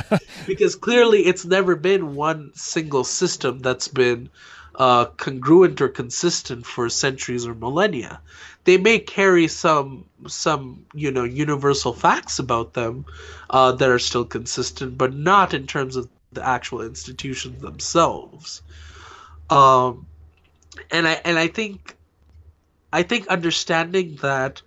[0.46, 4.30] because clearly it's never been one single system that's been
[4.76, 8.22] uh, congruent or consistent for centuries or millennia.
[8.64, 13.06] They may carry some some you know universal facts about them
[13.50, 18.62] uh, that are still consistent, but not in terms of the actual institutions themselves.
[19.50, 20.08] Um,
[20.92, 21.96] and I and I think
[22.92, 24.62] I think understanding that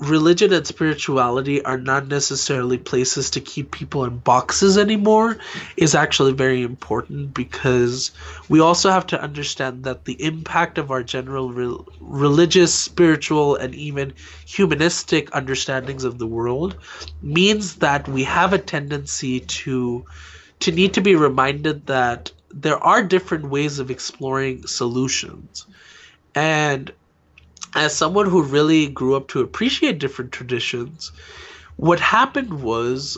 [0.00, 5.36] religion and spirituality are not necessarily places to keep people in boxes anymore
[5.76, 8.10] is actually very important because
[8.48, 13.74] we also have to understand that the impact of our general re- religious, spiritual, and
[13.74, 14.14] even
[14.46, 16.78] humanistic understandings of the world
[17.20, 20.06] means that we have a tendency to
[20.60, 25.66] to need to be reminded that there are different ways of exploring solutions.
[26.34, 26.92] And
[27.74, 31.12] as someone who really grew up to appreciate different traditions,
[31.76, 33.16] what happened was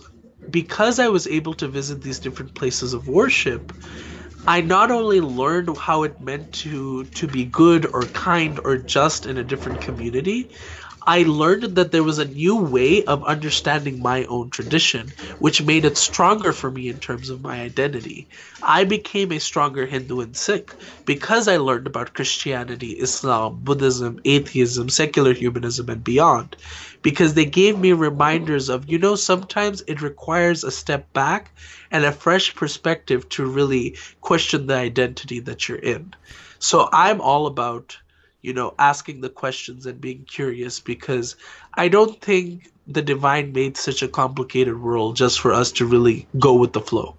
[0.51, 3.73] because I was able to visit these different places of worship,
[4.47, 9.25] I not only learned how it meant to to be good or kind or just
[9.25, 10.51] in a different community,
[11.07, 15.85] I learned that there was a new way of understanding my own tradition, which made
[15.85, 18.29] it stronger for me in terms of my identity.
[18.63, 20.73] I became a stronger Hindu and Sikh
[21.05, 26.57] because I learned about Christianity, Islam, Buddhism, atheism, secular humanism, and beyond.
[27.03, 31.51] Because they gave me reminders of, you know, sometimes it requires a step back
[31.91, 36.15] and a fresh perspective to really question the identity that you're in.
[36.61, 37.97] So I'm all about
[38.43, 41.37] you know, asking the questions and being curious because
[41.75, 46.27] I don't think the divine made such a complicated world just for us to really
[46.39, 47.17] go with the flow.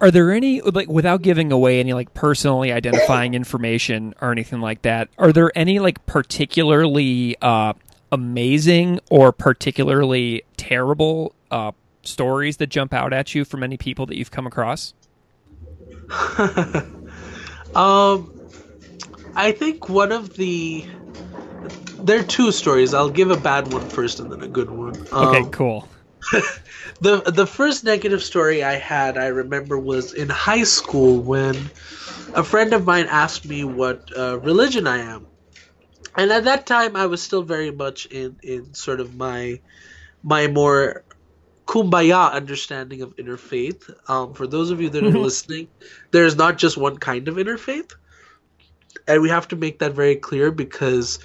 [0.00, 4.82] Are there any like without giving away any like personally identifying information or anything like
[4.82, 5.08] that?
[5.18, 7.74] Are there any like particularly uh,
[8.10, 11.72] amazing or particularly terrible uh,
[12.02, 14.92] stories that jump out at you from any people that you've come across?
[17.76, 18.41] um,
[19.34, 20.86] I think one of the
[21.98, 22.94] there are two stories.
[22.94, 24.96] I'll give a bad one first and then a good one.
[25.12, 25.88] Okay, um, cool.
[27.00, 31.56] the the first negative story I had, I remember, was in high school when
[32.34, 35.26] a friend of mine asked me what uh, religion I am,
[36.16, 39.60] and at that time I was still very much in in sort of my
[40.22, 41.04] my more
[41.66, 43.90] kumbaya understanding of interfaith.
[44.08, 45.18] Um, for those of you that are mm-hmm.
[45.18, 45.68] listening,
[46.10, 47.92] there is not just one kind of interfaith
[49.06, 51.18] and we have to make that very clear because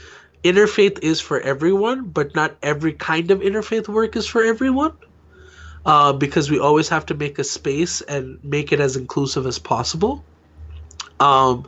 [0.44, 4.94] interfaith is for everyone, but not every kind of interfaith work is for everyone.
[5.86, 9.58] Uh, because we always have to make a space and make it as inclusive as
[9.58, 10.22] possible.
[11.20, 11.66] Um,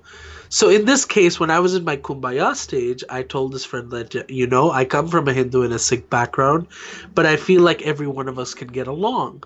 [0.49, 3.91] so in this case, when I was in my kumbaya stage, I told this friend
[3.91, 6.67] that you know I come from a Hindu and a Sikh background,
[7.13, 9.43] but I feel like every one of us can get along.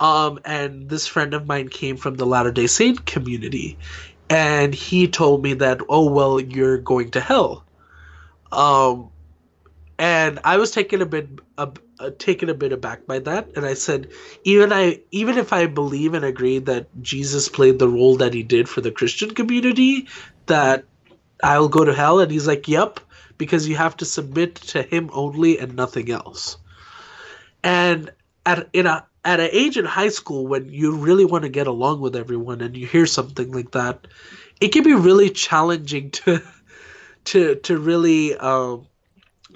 [0.00, 3.78] Um, and this friend of mine came from the Latter Day Saint community,
[4.28, 7.64] and he told me that oh well you're going to hell.
[8.50, 9.10] Um
[9.98, 11.70] and I was taken a bit uh,
[12.18, 14.08] taken a bit aback by that, and I said,
[14.42, 18.42] even I even if I believe and agree that Jesus played the role that he
[18.42, 20.08] did for the Christian community,
[20.46, 20.84] that
[21.42, 23.00] I'll go to hell, and he's like, yep,
[23.38, 26.56] because you have to submit to him only and nothing else.
[27.62, 28.10] And
[28.44, 31.66] at in a at an age in high school when you really want to get
[31.66, 34.06] along with everyone and you hear something like that,
[34.60, 36.42] it can be really challenging to
[37.24, 38.86] to to really um,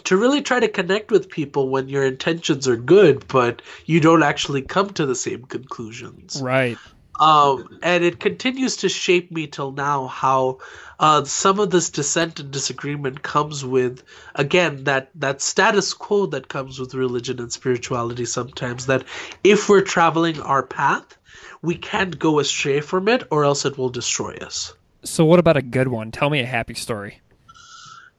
[0.05, 4.22] to really try to connect with people when your intentions are good, but you don't
[4.22, 6.40] actually come to the same conclusions.
[6.40, 6.79] Right.
[7.18, 10.59] Um, and it continues to shape me till now how
[11.00, 14.02] uh, some of this dissent and disagreement comes with
[14.35, 19.05] again that that status quo that comes with religion and spirituality sometimes that
[19.42, 21.16] if we're traveling our path
[21.62, 24.74] we can't go astray from it or else it will destroy us.
[25.05, 26.11] So what about a good one?
[26.11, 27.20] Tell me a happy story.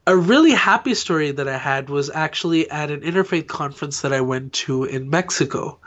[0.06, 4.22] A really happy story that I had was actually at an interfaith conference that I
[4.22, 5.78] went to in Mexico.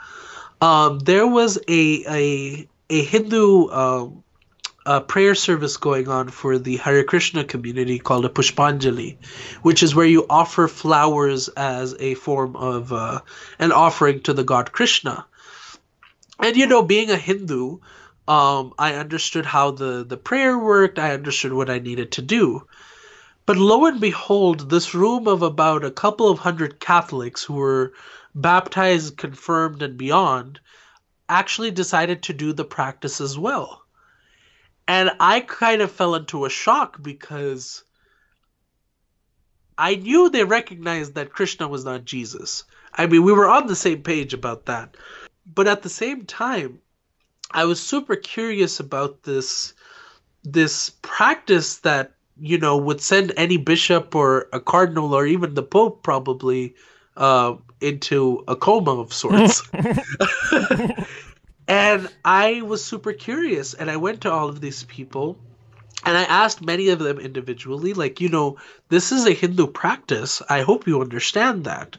[0.60, 4.22] Um, there was a a a Hindu um,
[4.84, 9.16] a prayer service going on for the Hare Krishna community called a Pushpanjali,
[9.62, 13.20] which is where you offer flowers as a form of uh,
[13.58, 15.24] an offering to the god Krishna.
[16.38, 17.78] And you know, being a Hindu,
[18.28, 20.98] um, I understood how the the prayer worked.
[20.98, 22.66] I understood what I needed to do.
[23.46, 27.94] But lo and behold, this room of about a couple of hundred Catholics who were
[28.34, 30.60] baptized, confirmed, and beyond
[31.38, 33.82] actually decided to do the practice as well.
[34.86, 37.84] And I kind of fell into a shock because
[39.78, 42.64] I knew they recognized that Krishna was not Jesus.
[42.92, 44.96] I mean, we were on the same page about that.
[45.46, 46.80] But at the same time,
[47.50, 49.74] I was super curious about this
[50.44, 55.62] this practice that you know, would send any bishop or a cardinal or even the
[55.62, 56.74] pope probably
[57.16, 59.62] uh, into a coma of sorts.
[61.72, 65.38] and I was super curious, and I went to all of these people.
[66.04, 68.58] And I asked many of them individually, like, you know,
[68.90, 70.42] this is a Hindu practice.
[70.50, 71.96] I hope you understand that.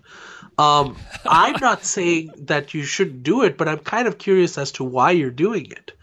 [0.59, 4.73] Um, I'm not saying that you shouldn't do it, but I'm kind of curious as
[4.73, 5.93] to why you're doing it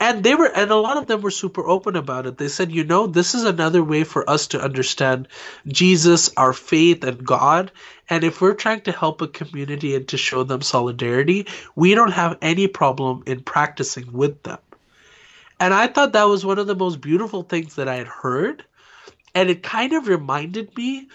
[0.00, 2.38] and they were and a lot of them were super open about it.
[2.38, 5.28] They said you know this is another way for us to understand
[5.68, 7.70] jesus our faith and god.
[8.08, 12.12] And if we're trying to help a community and to show them solidarity we don't
[12.12, 14.58] have any problem in practicing with them.
[15.60, 18.64] And i thought that was one of the most beautiful things that i had heard.
[19.32, 21.08] And it kind of reminded me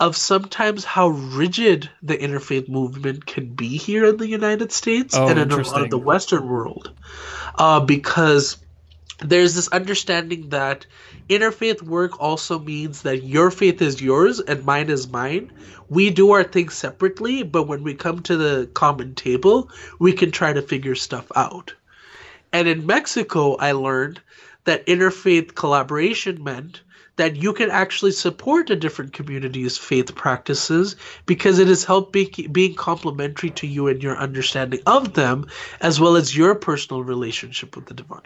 [0.00, 5.28] of sometimes how rigid the interfaith movement can be here in the United States oh,
[5.28, 6.90] and in a lot of the Western world.
[7.56, 8.56] Uh, because
[9.18, 10.86] there's this understanding that
[11.28, 15.52] interfaith work also means that your faith is yours and mine is mine.
[15.90, 20.30] We do our things separately, but when we come to the common table, we can
[20.30, 21.74] try to figure stuff out.
[22.52, 24.20] And in Mexico, I learned
[24.64, 26.80] that interfaith collaboration meant
[27.16, 30.96] that you can actually support a different community's faith practices
[31.26, 35.46] because it has helped be, being complementary to you and your understanding of them,
[35.80, 38.22] as well as your personal relationship with the divine.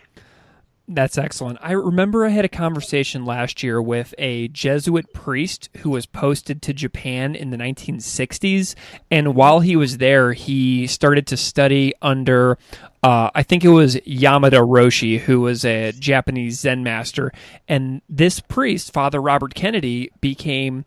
[0.86, 1.58] That's excellent.
[1.62, 6.60] I remember I had a conversation last year with a Jesuit priest who was posted
[6.60, 8.74] to Japan in the 1960s.
[9.10, 12.58] And while he was there, he started to study under,
[13.02, 17.32] uh, I think it was Yamada Roshi, who was a Japanese Zen master.
[17.66, 20.84] And this priest, Father Robert Kennedy, became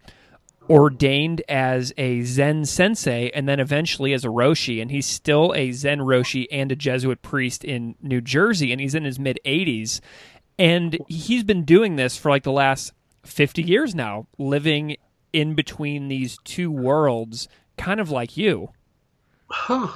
[0.69, 4.81] ordained as a Zen sensei and then eventually as a Roshi.
[4.81, 8.95] And he's still a Zen Roshi and a Jesuit priest in New Jersey, and he's
[8.95, 9.99] in his mid 80s.
[10.59, 12.91] And he's been doing this for like the last
[13.23, 14.97] 50 years now, living
[15.33, 18.69] in between these two worlds, kind of like you.
[19.49, 19.91] Huh.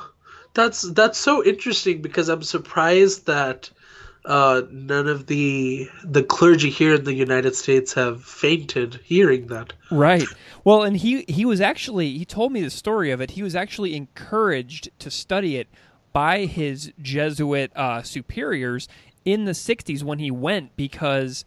[0.53, 3.69] That's that's so interesting because I'm surprised that
[4.25, 9.73] uh, none of the the clergy here in the United States have fainted hearing that.
[9.89, 10.27] Right.
[10.63, 13.31] Well, and he he was actually he told me the story of it.
[13.31, 15.67] He was actually encouraged to study it
[16.13, 18.87] by his Jesuit uh, superiors
[19.25, 21.43] in the '60s when he went because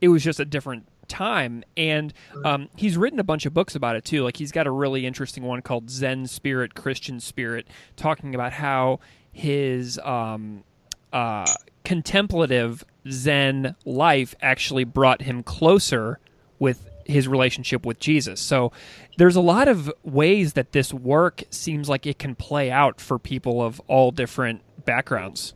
[0.00, 2.12] it was just a different time and
[2.44, 5.06] um, he's written a bunch of books about it too like he's got a really
[5.06, 8.98] interesting one called zen spirit christian spirit talking about how
[9.32, 10.64] his um,
[11.12, 11.46] uh,
[11.86, 16.18] contemplative Zen life actually brought him closer
[16.58, 18.40] with his relationship with Jesus.
[18.40, 18.72] So
[19.18, 23.20] there's a lot of ways that this work seems like it can play out for
[23.20, 25.54] people of all different backgrounds.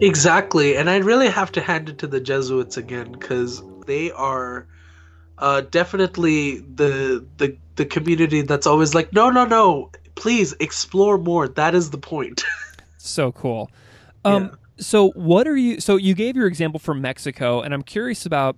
[0.00, 0.76] Exactly.
[0.76, 4.66] And I really have to hand it to the Jesuits again because they are
[5.38, 11.46] uh, definitely the the the community that's always like, no, no, no, please explore more.
[11.46, 12.42] That is the point.
[12.98, 13.70] so cool.
[14.24, 14.50] Um, yeah.
[14.80, 15.80] So what are you?
[15.80, 18.56] So you gave your example from Mexico, and I'm curious about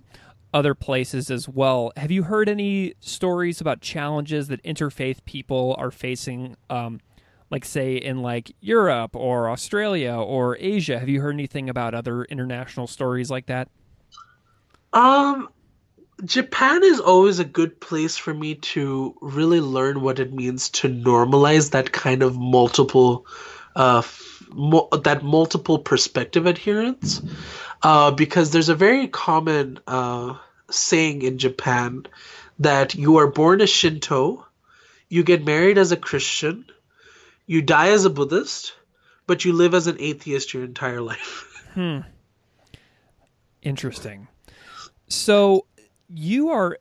[0.53, 1.91] other places as well.
[1.97, 6.55] Have you heard any stories about challenges that interfaith people are facing?
[6.69, 7.01] Um,
[7.53, 10.97] like say in like Europe or Australia or Asia.
[10.99, 13.69] Have you heard anything about other international stories like that?
[14.91, 15.49] Um
[16.25, 20.87] Japan is always a good place for me to really learn what it means to
[20.89, 23.27] normalize that kind of multiple
[23.75, 24.01] uh
[24.53, 27.21] mo- that multiple perspective adherence
[27.81, 30.35] uh because there's a very common uh
[30.69, 32.05] saying in Japan
[32.59, 34.45] that you are born a Shinto,
[35.09, 36.65] you get married as a Christian,
[37.45, 38.73] you die as a Buddhist,
[39.27, 41.49] but you live as an atheist your entire life.
[41.73, 42.01] Hmm.
[43.63, 44.27] Interesting.
[45.07, 45.65] So
[46.07, 46.77] you are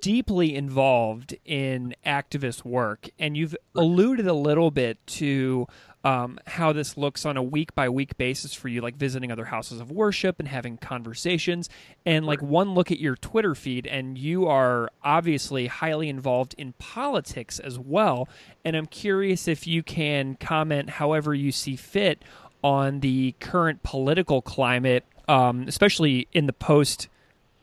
[0.00, 5.66] deeply involved in activist work, and you've alluded a little bit to
[6.04, 9.46] um, how this looks on a week by week basis for you, like visiting other
[9.46, 11.68] houses of worship and having conversations.
[12.04, 16.72] And like one look at your Twitter feed, and you are obviously highly involved in
[16.74, 18.28] politics as well.
[18.64, 22.22] And I'm curious if you can comment however you see fit
[22.64, 27.08] on the current political climate, um, especially in the post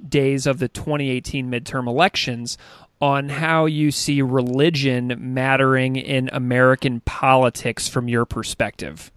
[0.08, 2.58] days of the 2018 midterm elections
[3.02, 9.12] on how you see religion mattering in American politics from your perspective.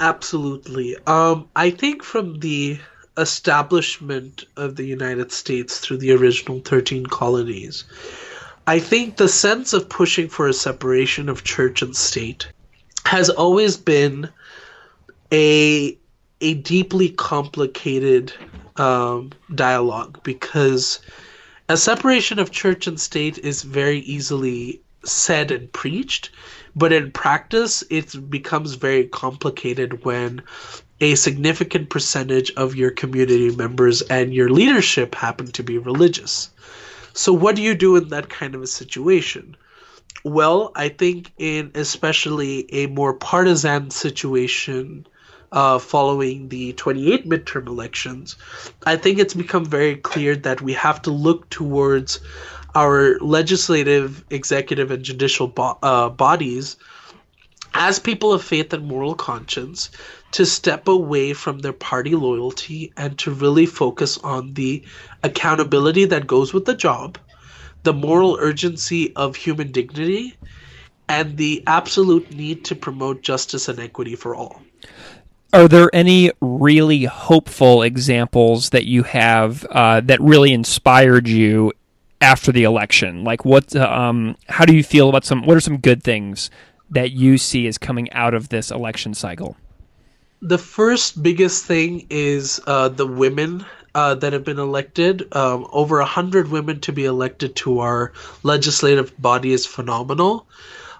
[0.00, 0.96] Absolutely.
[1.06, 2.78] Um, I think from the
[3.18, 7.84] establishment of the United States through the original 13 colonies,
[8.66, 12.48] I think the sense of pushing for a separation of church and state
[13.04, 14.28] has always been
[15.32, 15.98] a
[16.40, 18.32] a deeply complicated
[18.76, 20.98] um, dialogue because
[21.72, 26.28] a separation of church and state is very easily said and preached,
[26.76, 30.42] but in practice, it becomes very complicated when
[31.00, 36.50] a significant percentage of your community members and your leadership happen to be religious.
[37.14, 39.56] So, what do you do in that kind of a situation?
[40.24, 45.06] Well, I think in especially a more partisan situation
[45.52, 48.36] uh, following the 28 midterm elections,
[48.84, 52.20] I think it's become very clear that we have to look towards
[52.74, 56.76] our legislative, executive, and judicial bo- uh, bodies
[57.74, 59.90] as people of faith and moral conscience
[60.32, 64.82] to step away from their party loyalty and to really focus on the
[65.22, 67.18] accountability that goes with the job,
[67.82, 70.34] the moral urgency of human dignity,
[71.08, 74.62] and the absolute need to promote justice and equity for all.
[75.54, 81.72] Are there any really hopeful examples that you have uh, that really inspired you
[82.22, 83.22] after the election?
[83.22, 83.76] Like, what?
[83.76, 85.44] Um, how do you feel about some?
[85.44, 86.50] What are some good things
[86.88, 89.56] that you see as coming out of this election cycle?
[90.40, 95.28] The first biggest thing is uh, the women uh, that have been elected.
[95.36, 100.46] Um, over a hundred women to be elected to our legislative body is phenomenal.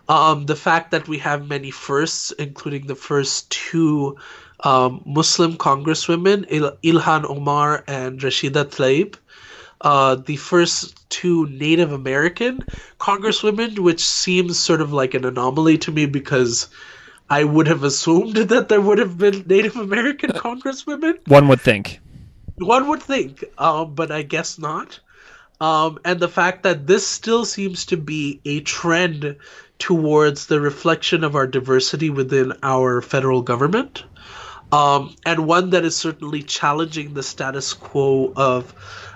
[0.09, 4.19] Um, the fact that we have many firsts, including the first two
[4.63, 9.17] um, Muslim congresswomen, Il- Ilhan Omar and Rashida Tlaib,
[9.81, 12.65] uh, the first two Native American
[12.99, 16.69] congresswomen, which seems sort of like an anomaly to me because
[17.29, 21.19] I would have assumed that there would have been Native American congresswomen.
[21.27, 22.01] One would think.
[22.59, 25.01] One would think, um, but I guess not.
[25.61, 29.37] Um, and the fact that this still seems to be a trend
[29.79, 34.05] towards the reflection of our diversity within our federal government
[34.73, 38.75] um, and one that is certainly challenging the status quo of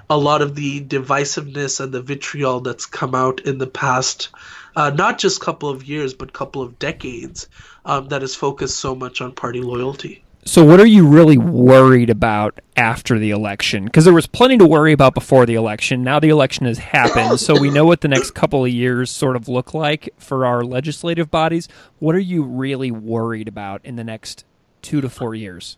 [0.08, 4.28] a lot of the divisiveness and the vitriol that's come out in the past,
[4.76, 7.48] uh, not just couple of years, but couple of decades,
[7.84, 10.22] um, that has focused so much on party loyalty.
[10.44, 13.86] So, what are you really worried about after the election?
[13.86, 16.04] Because there was plenty to worry about before the election.
[16.04, 19.34] Now the election has happened, so we know what the next couple of years sort
[19.34, 21.66] of look like for our legislative bodies.
[21.98, 24.44] What are you really worried about in the next
[24.86, 25.76] two to four years?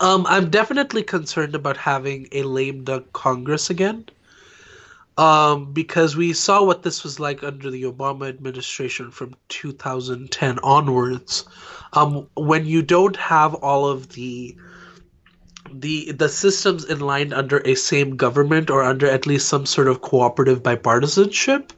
[0.00, 4.06] Um, I'm definitely concerned about having a lame duck Congress again.
[5.16, 11.46] Um, because we saw what this was like under the Obama administration from 2010 onwards.
[11.94, 14.56] Um, when you don't have all of the
[15.72, 19.88] the the systems in line under a same government or under at least some sort
[19.88, 21.70] of cooperative bipartisanship,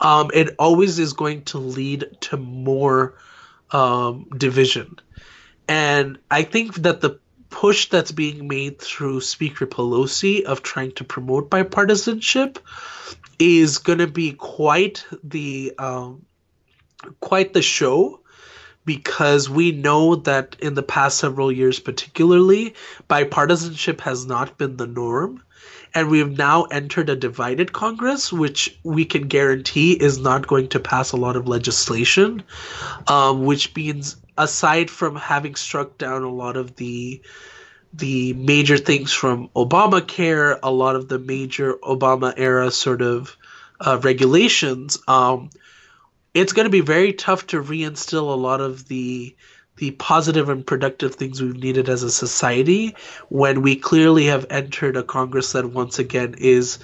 [0.00, 3.14] um, it always is going to lead to more
[3.72, 4.96] um, division.
[5.70, 11.04] And I think that the push that's being made through Speaker Pelosi of trying to
[11.04, 12.58] promote bipartisanship
[13.38, 16.26] is going to be quite the um,
[17.20, 18.18] quite the show
[18.84, 22.74] because we know that in the past several years particularly
[23.08, 25.40] bipartisanship has not been the norm
[25.94, 30.68] and we have now entered a divided congress which we can guarantee is not going
[30.68, 32.42] to pass a lot of legislation
[33.06, 37.20] um, which means aside from having struck down a lot of the
[37.92, 43.36] the major things from Obamacare, a lot of the major Obama era sort of
[43.80, 45.50] uh, regulations, um,
[46.32, 49.34] it's going to be very tough to reinstill a lot of the
[49.80, 52.94] the positive and productive things we've needed as a society
[53.30, 56.78] when we clearly have entered a Congress that once again is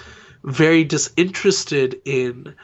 [0.45, 2.55] very disinterested in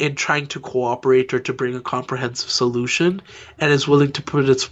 [0.00, 3.22] in trying to cooperate or to bring a comprehensive solution
[3.60, 4.68] and is willing to put its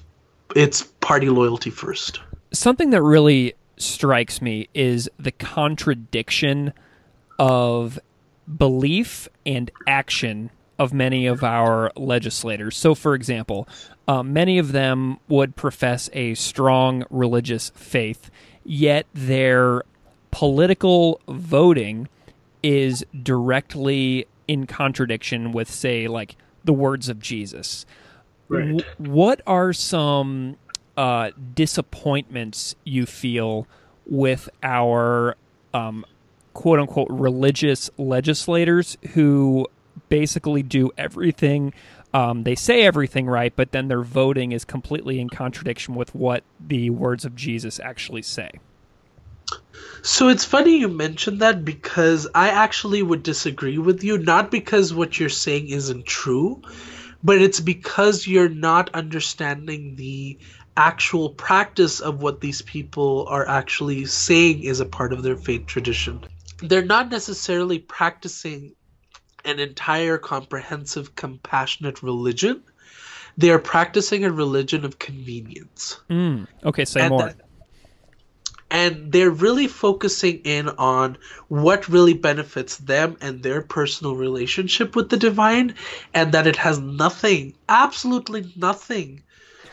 [0.57, 2.21] its party loyalty first.
[2.53, 6.73] Something that really strikes me is the contradiction
[7.39, 8.01] of
[8.59, 10.51] belief and action
[10.83, 12.77] of many of our legislators.
[12.77, 13.69] So, for example,
[14.09, 18.31] uh, many of them would profess a strong religious faith,
[18.65, 19.85] yet their
[20.33, 22.09] political voting
[22.65, 27.87] is directly in contradiction with, say, like the words of Jesus.
[28.49, 28.77] Right.
[28.77, 30.57] W- what are some
[30.97, 33.69] uh, disappointments you feel
[34.05, 35.37] with our
[35.73, 36.05] um,
[36.55, 39.69] quote unquote religious legislators who
[40.09, 41.73] basically do everything.
[42.15, 46.45] Um, they say everything right, but then their voting is completely in contradiction with what
[46.61, 48.51] the words of Jesus actually say.
[50.03, 54.93] So it's funny you mentioned that because I actually would disagree with you, not because
[54.93, 56.61] what you're saying isn't true,
[57.23, 60.39] but it's because you're not understanding the
[60.77, 65.67] actual practice of what these people are actually saying is a part of their faith
[65.67, 66.21] tradition.
[66.63, 68.75] They're not necessarily practicing
[69.45, 72.63] an entire comprehensive compassionate religion.
[73.37, 76.01] They are practicing a religion of convenience.
[76.11, 77.23] Mm, okay, say and more.
[77.23, 77.37] That,
[78.73, 81.19] and they're really focusing in on
[81.49, 85.75] what really benefits them and their personal relationship with the divine
[86.15, 89.23] and that it has nothing absolutely nothing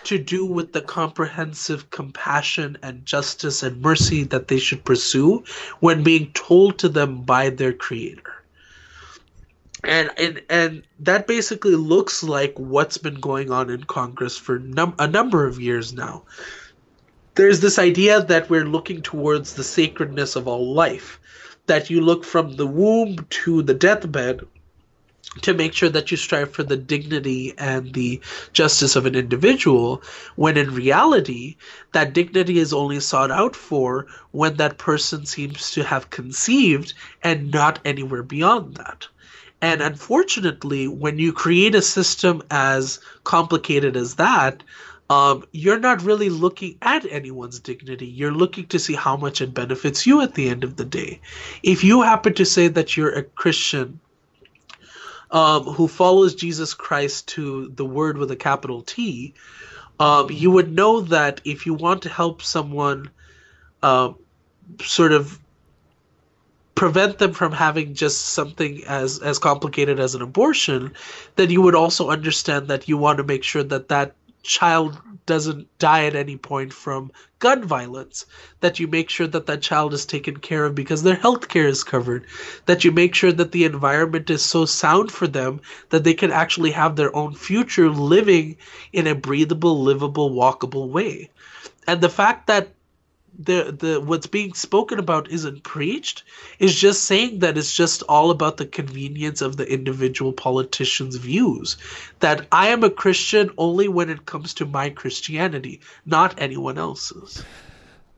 [0.03, 5.43] to do with the comprehensive compassion and justice and mercy that they should pursue
[5.79, 8.38] when being told to them by their creator
[9.83, 14.95] and and and that basically looks like what's been going on in congress for num-
[14.99, 16.23] a number of years now
[17.39, 21.21] there's this idea that we're looking towards the sacredness of all life,
[21.67, 24.41] that you look from the womb to the deathbed
[25.43, 28.19] to make sure that you strive for the dignity and the
[28.51, 30.03] justice of an individual,
[30.35, 31.55] when in reality,
[31.93, 37.51] that dignity is only sought out for when that person seems to have conceived and
[37.51, 39.07] not anywhere beyond that.
[39.61, 44.63] And unfortunately, when you create a system as complicated as that,
[45.09, 48.05] um, you're not really looking at anyone's dignity.
[48.05, 51.19] You're looking to see how much it benefits you at the end of the day.
[51.63, 53.99] If you happen to say that you're a Christian
[55.31, 59.33] um, who follows Jesus Christ to the word with a capital T,
[59.99, 63.09] um, you would know that if you want to help someone
[63.81, 64.13] uh,
[64.81, 65.39] sort of
[66.79, 70.93] prevent them from having just something as as complicated as an abortion
[71.35, 74.13] then you would also understand that you want to make sure that that
[74.43, 78.25] child doesn't die at any point from gun violence
[78.61, 81.67] that you make sure that that child is taken care of because their health care
[81.67, 82.25] is covered
[82.65, 85.59] that you make sure that the environment is so sound for them
[85.89, 88.55] that they can actually have their own future living
[88.93, 91.29] in a breathable livable walkable way.
[91.85, 92.69] And the fact that
[93.37, 96.23] the the what's being spoken about isn't preached
[96.59, 101.77] is just saying that it's just all about the convenience of the individual politician's views.
[102.19, 107.43] That i am a christian only when it comes to my christianity not anyone else's.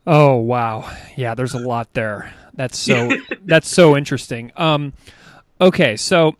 [0.08, 0.92] Oh wow.
[1.16, 2.34] Yeah there's a lot there.
[2.54, 3.12] That's so
[3.46, 4.52] that's so interesting.
[4.56, 4.94] Um
[5.60, 6.36] okay so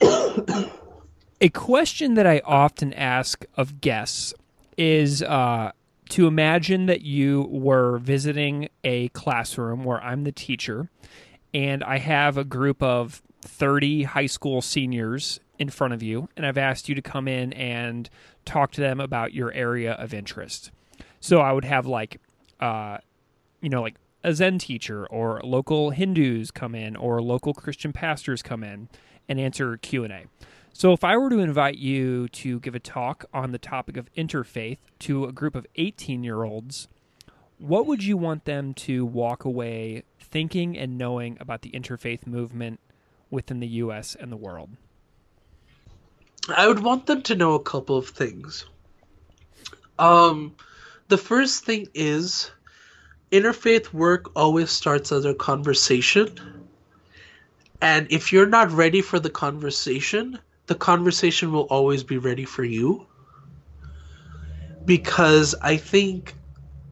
[1.40, 4.32] a question that i often ask of guests
[4.78, 5.72] is uh
[6.10, 10.90] to imagine that you were visiting a classroom where I'm the teacher
[11.54, 16.46] and I have a group of 30 high school seniors in front of you, and
[16.46, 18.08] I've asked you to come in and
[18.44, 20.70] talk to them about your area of interest.
[21.20, 22.20] So I would have like,
[22.60, 22.98] uh,
[23.60, 28.42] you know, like a Zen teacher or local Hindus come in or local Christian pastors
[28.42, 28.88] come in
[29.28, 30.24] and answer Q and A.
[30.72, 34.12] So, if I were to invite you to give a talk on the topic of
[34.14, 36.88] interfaith to a group of 18 year olds,
[37.58, 42.80] what would you want them to walk away thinking and knowing about the interfaith movement
[43.30, 44.16] within the U.S.
[44.18, 44.70] and the world?
[46.48, 48.64] I would want them to know a couple of things.
[49.98, 50.56] Um,
[51.08, 52.50] the first thing is
[53.30, 56.38] interfaith work always starts as a conversation.
[57.82, 60.38] And if you're not ready for the conversation,
[60.70, 63.04] the conversation will always be ready for you.
[64.84, 66.36] Because I think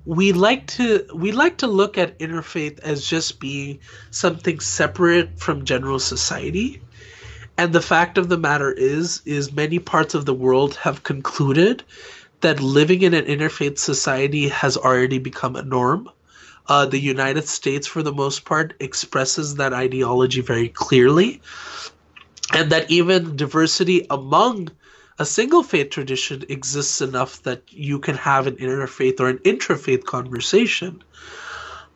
[0.05, 3.79] we like to we like to look at interfaith as just being
[4.11, 6.83] something separate from general society.
[7.57, 11.85] And the fact of the matter is is many parts of the world have concluded
[12.41, 16.11] that living in an interfaith society has already become a norm.
[16.67, 21.41] Uh, the United States, for the most part, expresses that ideology very clearly,
[22.53, 24.69] and that even diversity among
[25.19, 30.05] a single faith tradition exists enough that you can have an interfaith or an intrafaith
[30.05, 31.03] conversation.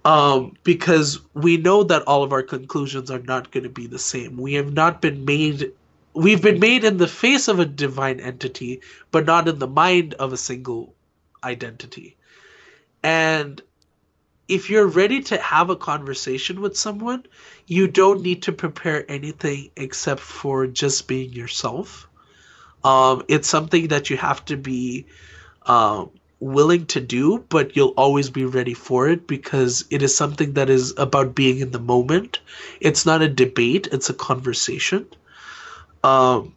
[0.05, 4.00] Um, because we know that all of our conclusions are not going to be the
[4.00, 4.36] same.
[4.36, 5.72] We have not been made
[6.14, 8.80] we've been made in the face of a divine entity,
[9.11, 10.94] but not in the mind of a single
[11.42, 12.16] identity.
[13.03, 13.62] And
[14.53, 17.24] if you're ready to have a conversation with someone,
[17.66, 22.07] you don't need to prepare anything except for just being yourself.
[22.84, 25.07] Um, it's something that you have to be
[25.64, 30.53] um, willing to do, but you'll always be ready for it because it is something
[30.53, 32.40] that is about being in the moment.
[32.78, 35.07] It's not a debate, it's a conversation.
[36.05, 36.55] Um,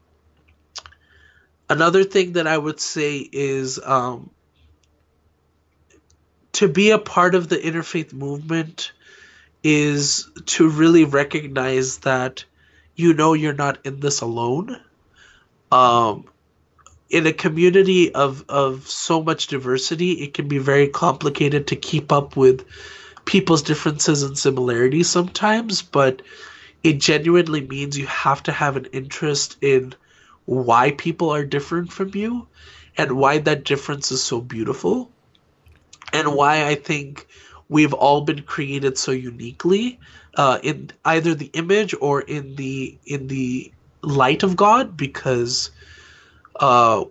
[1.69, 4.31] another thing that I would say is um,
[6.55, 8.93] to be a part of the interfaith movement
[9.61, 12.45] is to really recognize that
[12.95, 14.79] you know you're not in this alone.
[15.69, 16.25] Um,
[17.09, 22.13] in a community of, of so much diversity, it can be very complicated to keep
[22.13, 22.65] up with
[23.25, 26.21] people's differences and similarities sometimes, but
[26.83, 29.93] it genuinely means you have to have an interest in
[30.45, 32.47] why people are different from you
[32.97, 35.11] and why that difference is so beautiful
[36.13, 37.27] and why I think
[37.69, 39.99] we've all been created so uniquely
[40.35, 45.71] uh, in either the image or in the in the light of God because
[46.59, 47.03] uh,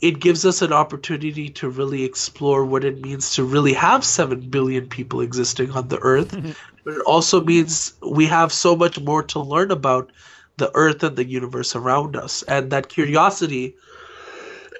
[0.00, 4.40] it gives us an opportunity to really explore what it means to really have 7
[4.50, 6.36] billion people existing on the earth.
[6.84, 10.12] But it also means we have so much more to learn about
[10.56, 13.76] the earth and the universe around us and that curiosity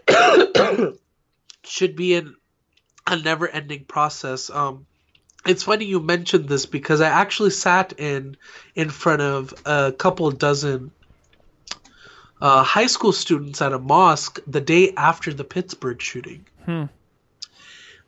[1.65, 2.37] should be an
[3.07, 4.51] a never ending process.
[4.51, 4.87] Um,
[5.47, 8.37] it's funny you mentioned this because I actually sat in
[8.75, 10.91] in front of a couple dozen
[12.41, 16.45] uh, high school students at a mosque the day after the Pittsburgh shooting.
[16.65, 16.85] Hmm.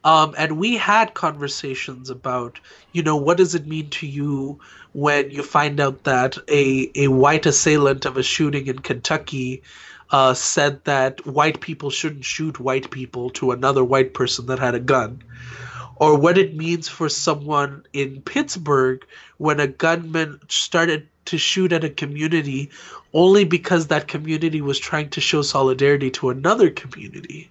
[0.05, 2.61] Um, and we had conversations about,
[2.92, 4.61] you know, what does it mean to you
[4.92, 9.62] when you find out that a, a white assailant of a shooting in Kentucky
[10.11, 14.75] uh, said that white people shouldn't shoot white people to another white person that had
[14.75, 15.23] a gun,
[15.97, 19.05] or what it means for someone in Pittsburgh
[19.37, 22.71] when a gunman started to shoot at a community
[23.13, 27.51] only because that community was trying to show solidarity to another community.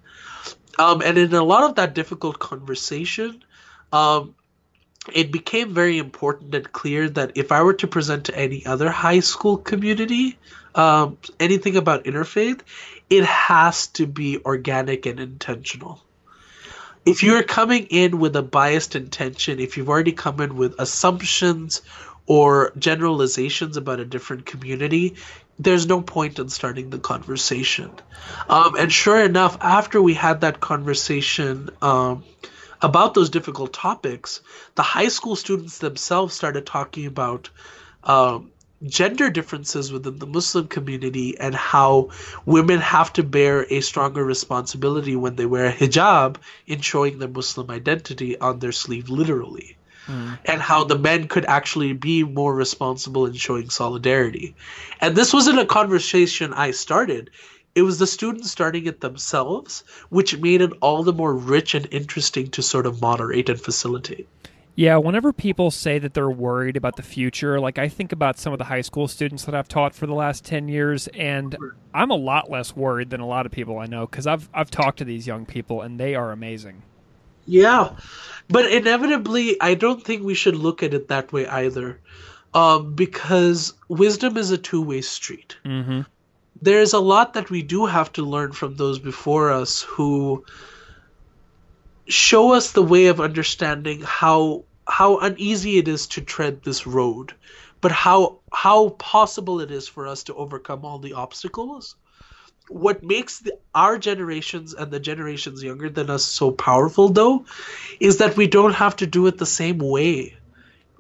[0.80, 3.44] Um, and in a lot of that difficult conversation,
[3.92, 4.36] um,
[5.14, 8.90] it became very important and clear that if I were to present to any other
[8.90, 10.38] high school community
[10.78, 12.62] um, anything about interfaith,
[13.10, 16.02] it has to be organic and intentional.
[17.06, 21.82] If you're coming in with a biased intention, if you've already come in with assumptions
[22.26, 25.16] or generalizations about a different community,
[25.58, 27.90] there's no point in starting the conversation.
[28.50, 32.26] Um, and sure enough, after we had that conversation um,
[32.82, 34.42] about those difficult topics,
[34.76, 37.50] the high school students themselves started talking about
[38.04, 38.52] um,
[38.86, 42.10] gender differences within the Muslim community and how
[42.46, 47.28] women have to bear a stronger responsibility when they wear a hijab in showing their
[47.28, 49.78] Muslim identity on their sleeve, literally.
[50.06, 50.40] Mm.
[50.46, 54.56] And how the men could actually be more responsible in showing solidarity.
[55.02, 57.32] And this wasn't a conversation I started.
[57.76, 61.88] It was the students starting it themselves, which made it all the more rich and
[61.92, 64.28] interesting to sort of moderate and facilitate.
[64.78, 68.54] Yeah, whenever people say that they're worried about the future, like I think about some
[68.54, 71.58] of the high school students that I've taught for the last 10 years and
[71.96, 74.70] I'm a lot less worried than a lot of people I know cuz I've I've
[74.70, 76.84] talked to these young people and they are amazing.
[77.48, 77.96] Yeah.
[78.50, 82.00] But inevitably, I don't think we should look at it that way either.
[82.54, 85.58] Um, because wisdom is a two-way street.
[85.66, 86.02] hmm
[86.62, 90.44] there's a lot that we do have to learn from those before us who
[92.08, 97.34] show us the way of understanding how how uneasy it is to tread this road
[97.82, 101.96] but how how possible it is for us to overcome all the obstacles.
[102.70, 107.46] What makes the, our generations and the generations younger than us so powerful though
[108.00, 110.36] is that we don't have to do it the same way.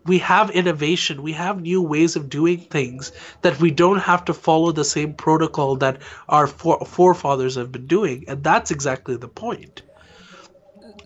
[0.05, 1.23] We have innovation.
[1.23, 5.13] We have new ways of doing things that we don't have to follow the same
[5.13, 8.25] protocol that our fore- forefathers have been doing.
[8.29, 9.81] And that's exactly the point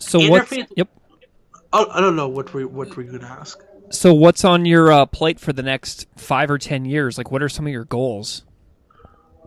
[0.01, 0.89] so what yep.
[1.73, 3.59] Oh, i don't know what we what we're going to ask.
[3.89, 7.17] So what's on your uh, plate for the next five or ten years?
[7.17, 8.43] Like what are some of your goals?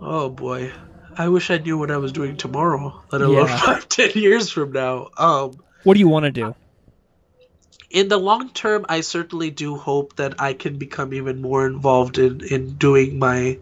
[0.01, 0.73] Oh boy.
[1.17, 3.57] I wish i knew what i was doing tomorrow let alone yeah.
[3.65, 5.11] five ten years from now.
[5.17, 5.53] Um
[5.85, 6.55] what do you want to do?
[7.95, 12.19] in the long term, I certainly do hope that I can become even more involved
[12.19, 13.59] in, in doing my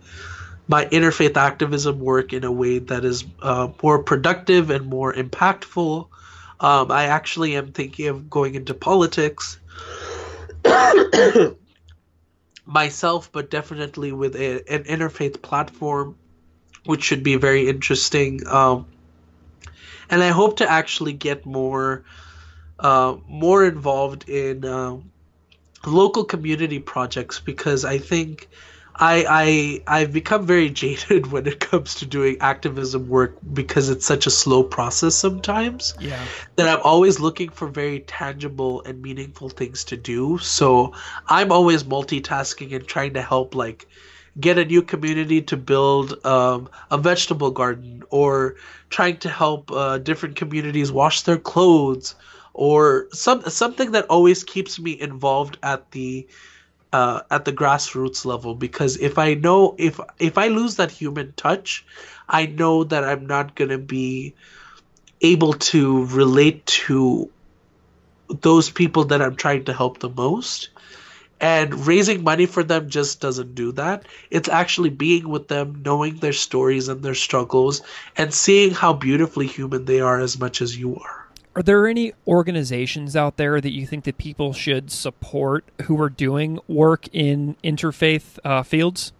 [0.66, 6.08] my interfaith activism work in a way that is uh, more productive and more impactful.
[6.62, 9.58] Um, I actually am thinking of going into politics
[12.64, 16.16] myself, but definitely with a, an interfaith platform,
[16.84, 18.46] which should be very interesting.
[18.46, 18.86] Um,
[20.08, 22.04] and I hope to actually get more
[22.78, 24.98] uh, more involved in uh,
[25.84, 28.48] local community projects because I think
[29.02, 34.06] I, I I've become very jaded when it comes to doing activism work because it's
[34.06, 35.94] such a slow process sometimes.
[35.98, 36.24] Yeah.
[36.54, 40.38] That I'm always looking for very tangible and meaningful things to do.
[40.38, 40.94] So
[41.26, 43.88] I'm always multitasking and trying to help like
[44.38, 48.54] get a new community to build um, a vegetable garden or
[48.88, 52.14] trying to help uh, different communities wash their clothes
[52.54, 56.28] or some something that always keeps me involved at the
[56.92, 61.32] uh, at the grassroots level because if I know if if I lose that human
[61.36, 61.84] touch,
[62.28, 64.34] I know that I'm not gonna be
[65.22, 67.32] able to relate to
[68.40, 70.70] those people that I'm trying to help the most.
[71.40, 74.06] And raising money for them just doesn't do that.
[74.30, 77.82] It's actually being with them, knowing their stories and their struggles,
[78.16, 81.21] and seeing how beautifully human they are as much as you are.
[81.54, 86.08] Are there any organizations out there that you think that people should support who are
[86.08, 89.12] doing work in interfaith uh, fields?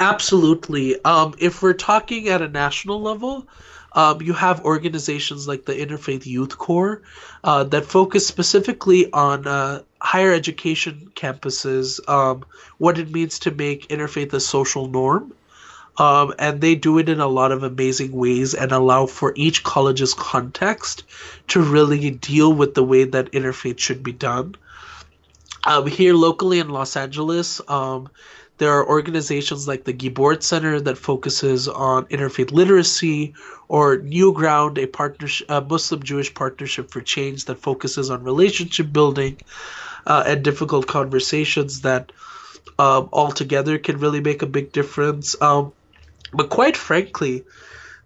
[0.00, 1.02] Absolutely.
[1.04, 3.46] Um, if we're talking at a national level,
[3.92, 7.02] um, you have organizations like the Interfaith Youth Core
[7.44, 12.44] uh, that focus specifically on uh, higher education campuses, um,
[12.78, 15.32] what it means to make interfaith a social norm.
[15.98, 19.62] Um, and they do it in a lot of amazing ways and allow for each
[19.62, 21.04] college's context
[21.48, 24.56] to really deal with the way that interfaith should be done.
[25.64, 28.08] Um, here locally in Los Angeles, um,
[28.58, 33.34] there are organizations like the Guibord Center that focuses on interfaith literacy,
[33.68, 39.38] or NewGround, a partnership, a Muslim Jewish partnership for change that focuses on relationship building
[40.06, 42.12] uh, and difficult conversations that
[42.78, 45.40] um, all together can really make a big difference.
[45.42, 45.72] Um,
[46.32, 47.44] but quite frankly,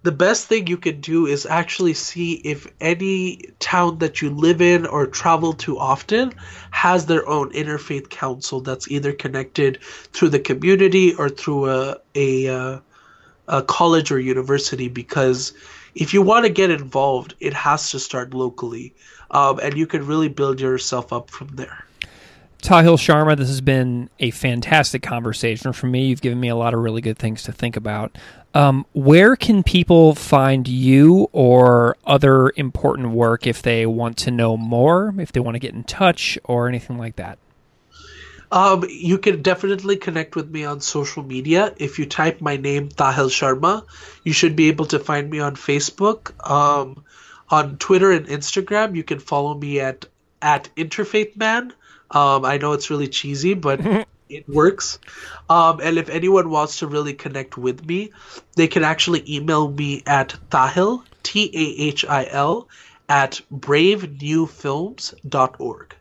[0.02, 4.62] the best thing you can do is actually see if any town that you live
[4.62, 6.32] in or travel to often
[6.70, 12.48] has their own interfaith council that's either connected through the community or through a a,
[12.48, 12.78] uh,
[13.48, 14.88] a college or university.
[14.88, 15.52] Because
[15.94, 18.94] if you want to get involved it has to start locally.
[19.32, 21.84] Um, and you can really build yourself up from there
[22.60, 26.06] Tahil Sharma, this has been a fantastic conversation for me.
[26.06, 28.16] You've given me a lot of really good things to think about.
[28.54, 34.56] Um, where can people find you or other important work if they want to know
[34.56, 37.38] more, if they want to get in touch, or anything like that?
[38.52, 41.72] Um, you can definitely connect with me on social media.
[41.76, 43.84] If you type my name, Tahil Sharma,
[44.24, 46.32] you should be able to find me on Facebook.
[46.50, 47.04] Um,
[47.50, 50.06] on Twitter and Instagram, you can follow me at
[50.42, 51.72] at Interfaith Man.
[52.10, 53.80] Um, I know it's really cheesy, but
[54.28, 54.98] it works.
[55.48, 58.12] Um, and if anyone wants to really connect with me,
[58.56, 62.68] they can actually email me at Tahil, T A H I L,
[63.08, 65.94] at bravenewfilms.org.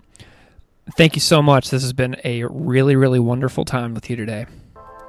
[0.97, 1.69] Thank you so much.
[1.69, 4.47] This has been a really, really wonderful time with you today.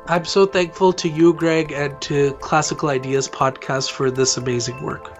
[0.06, 5.19] I'm so thankful to you, Greg, and to Classical Ideas Podcast for this amazing work.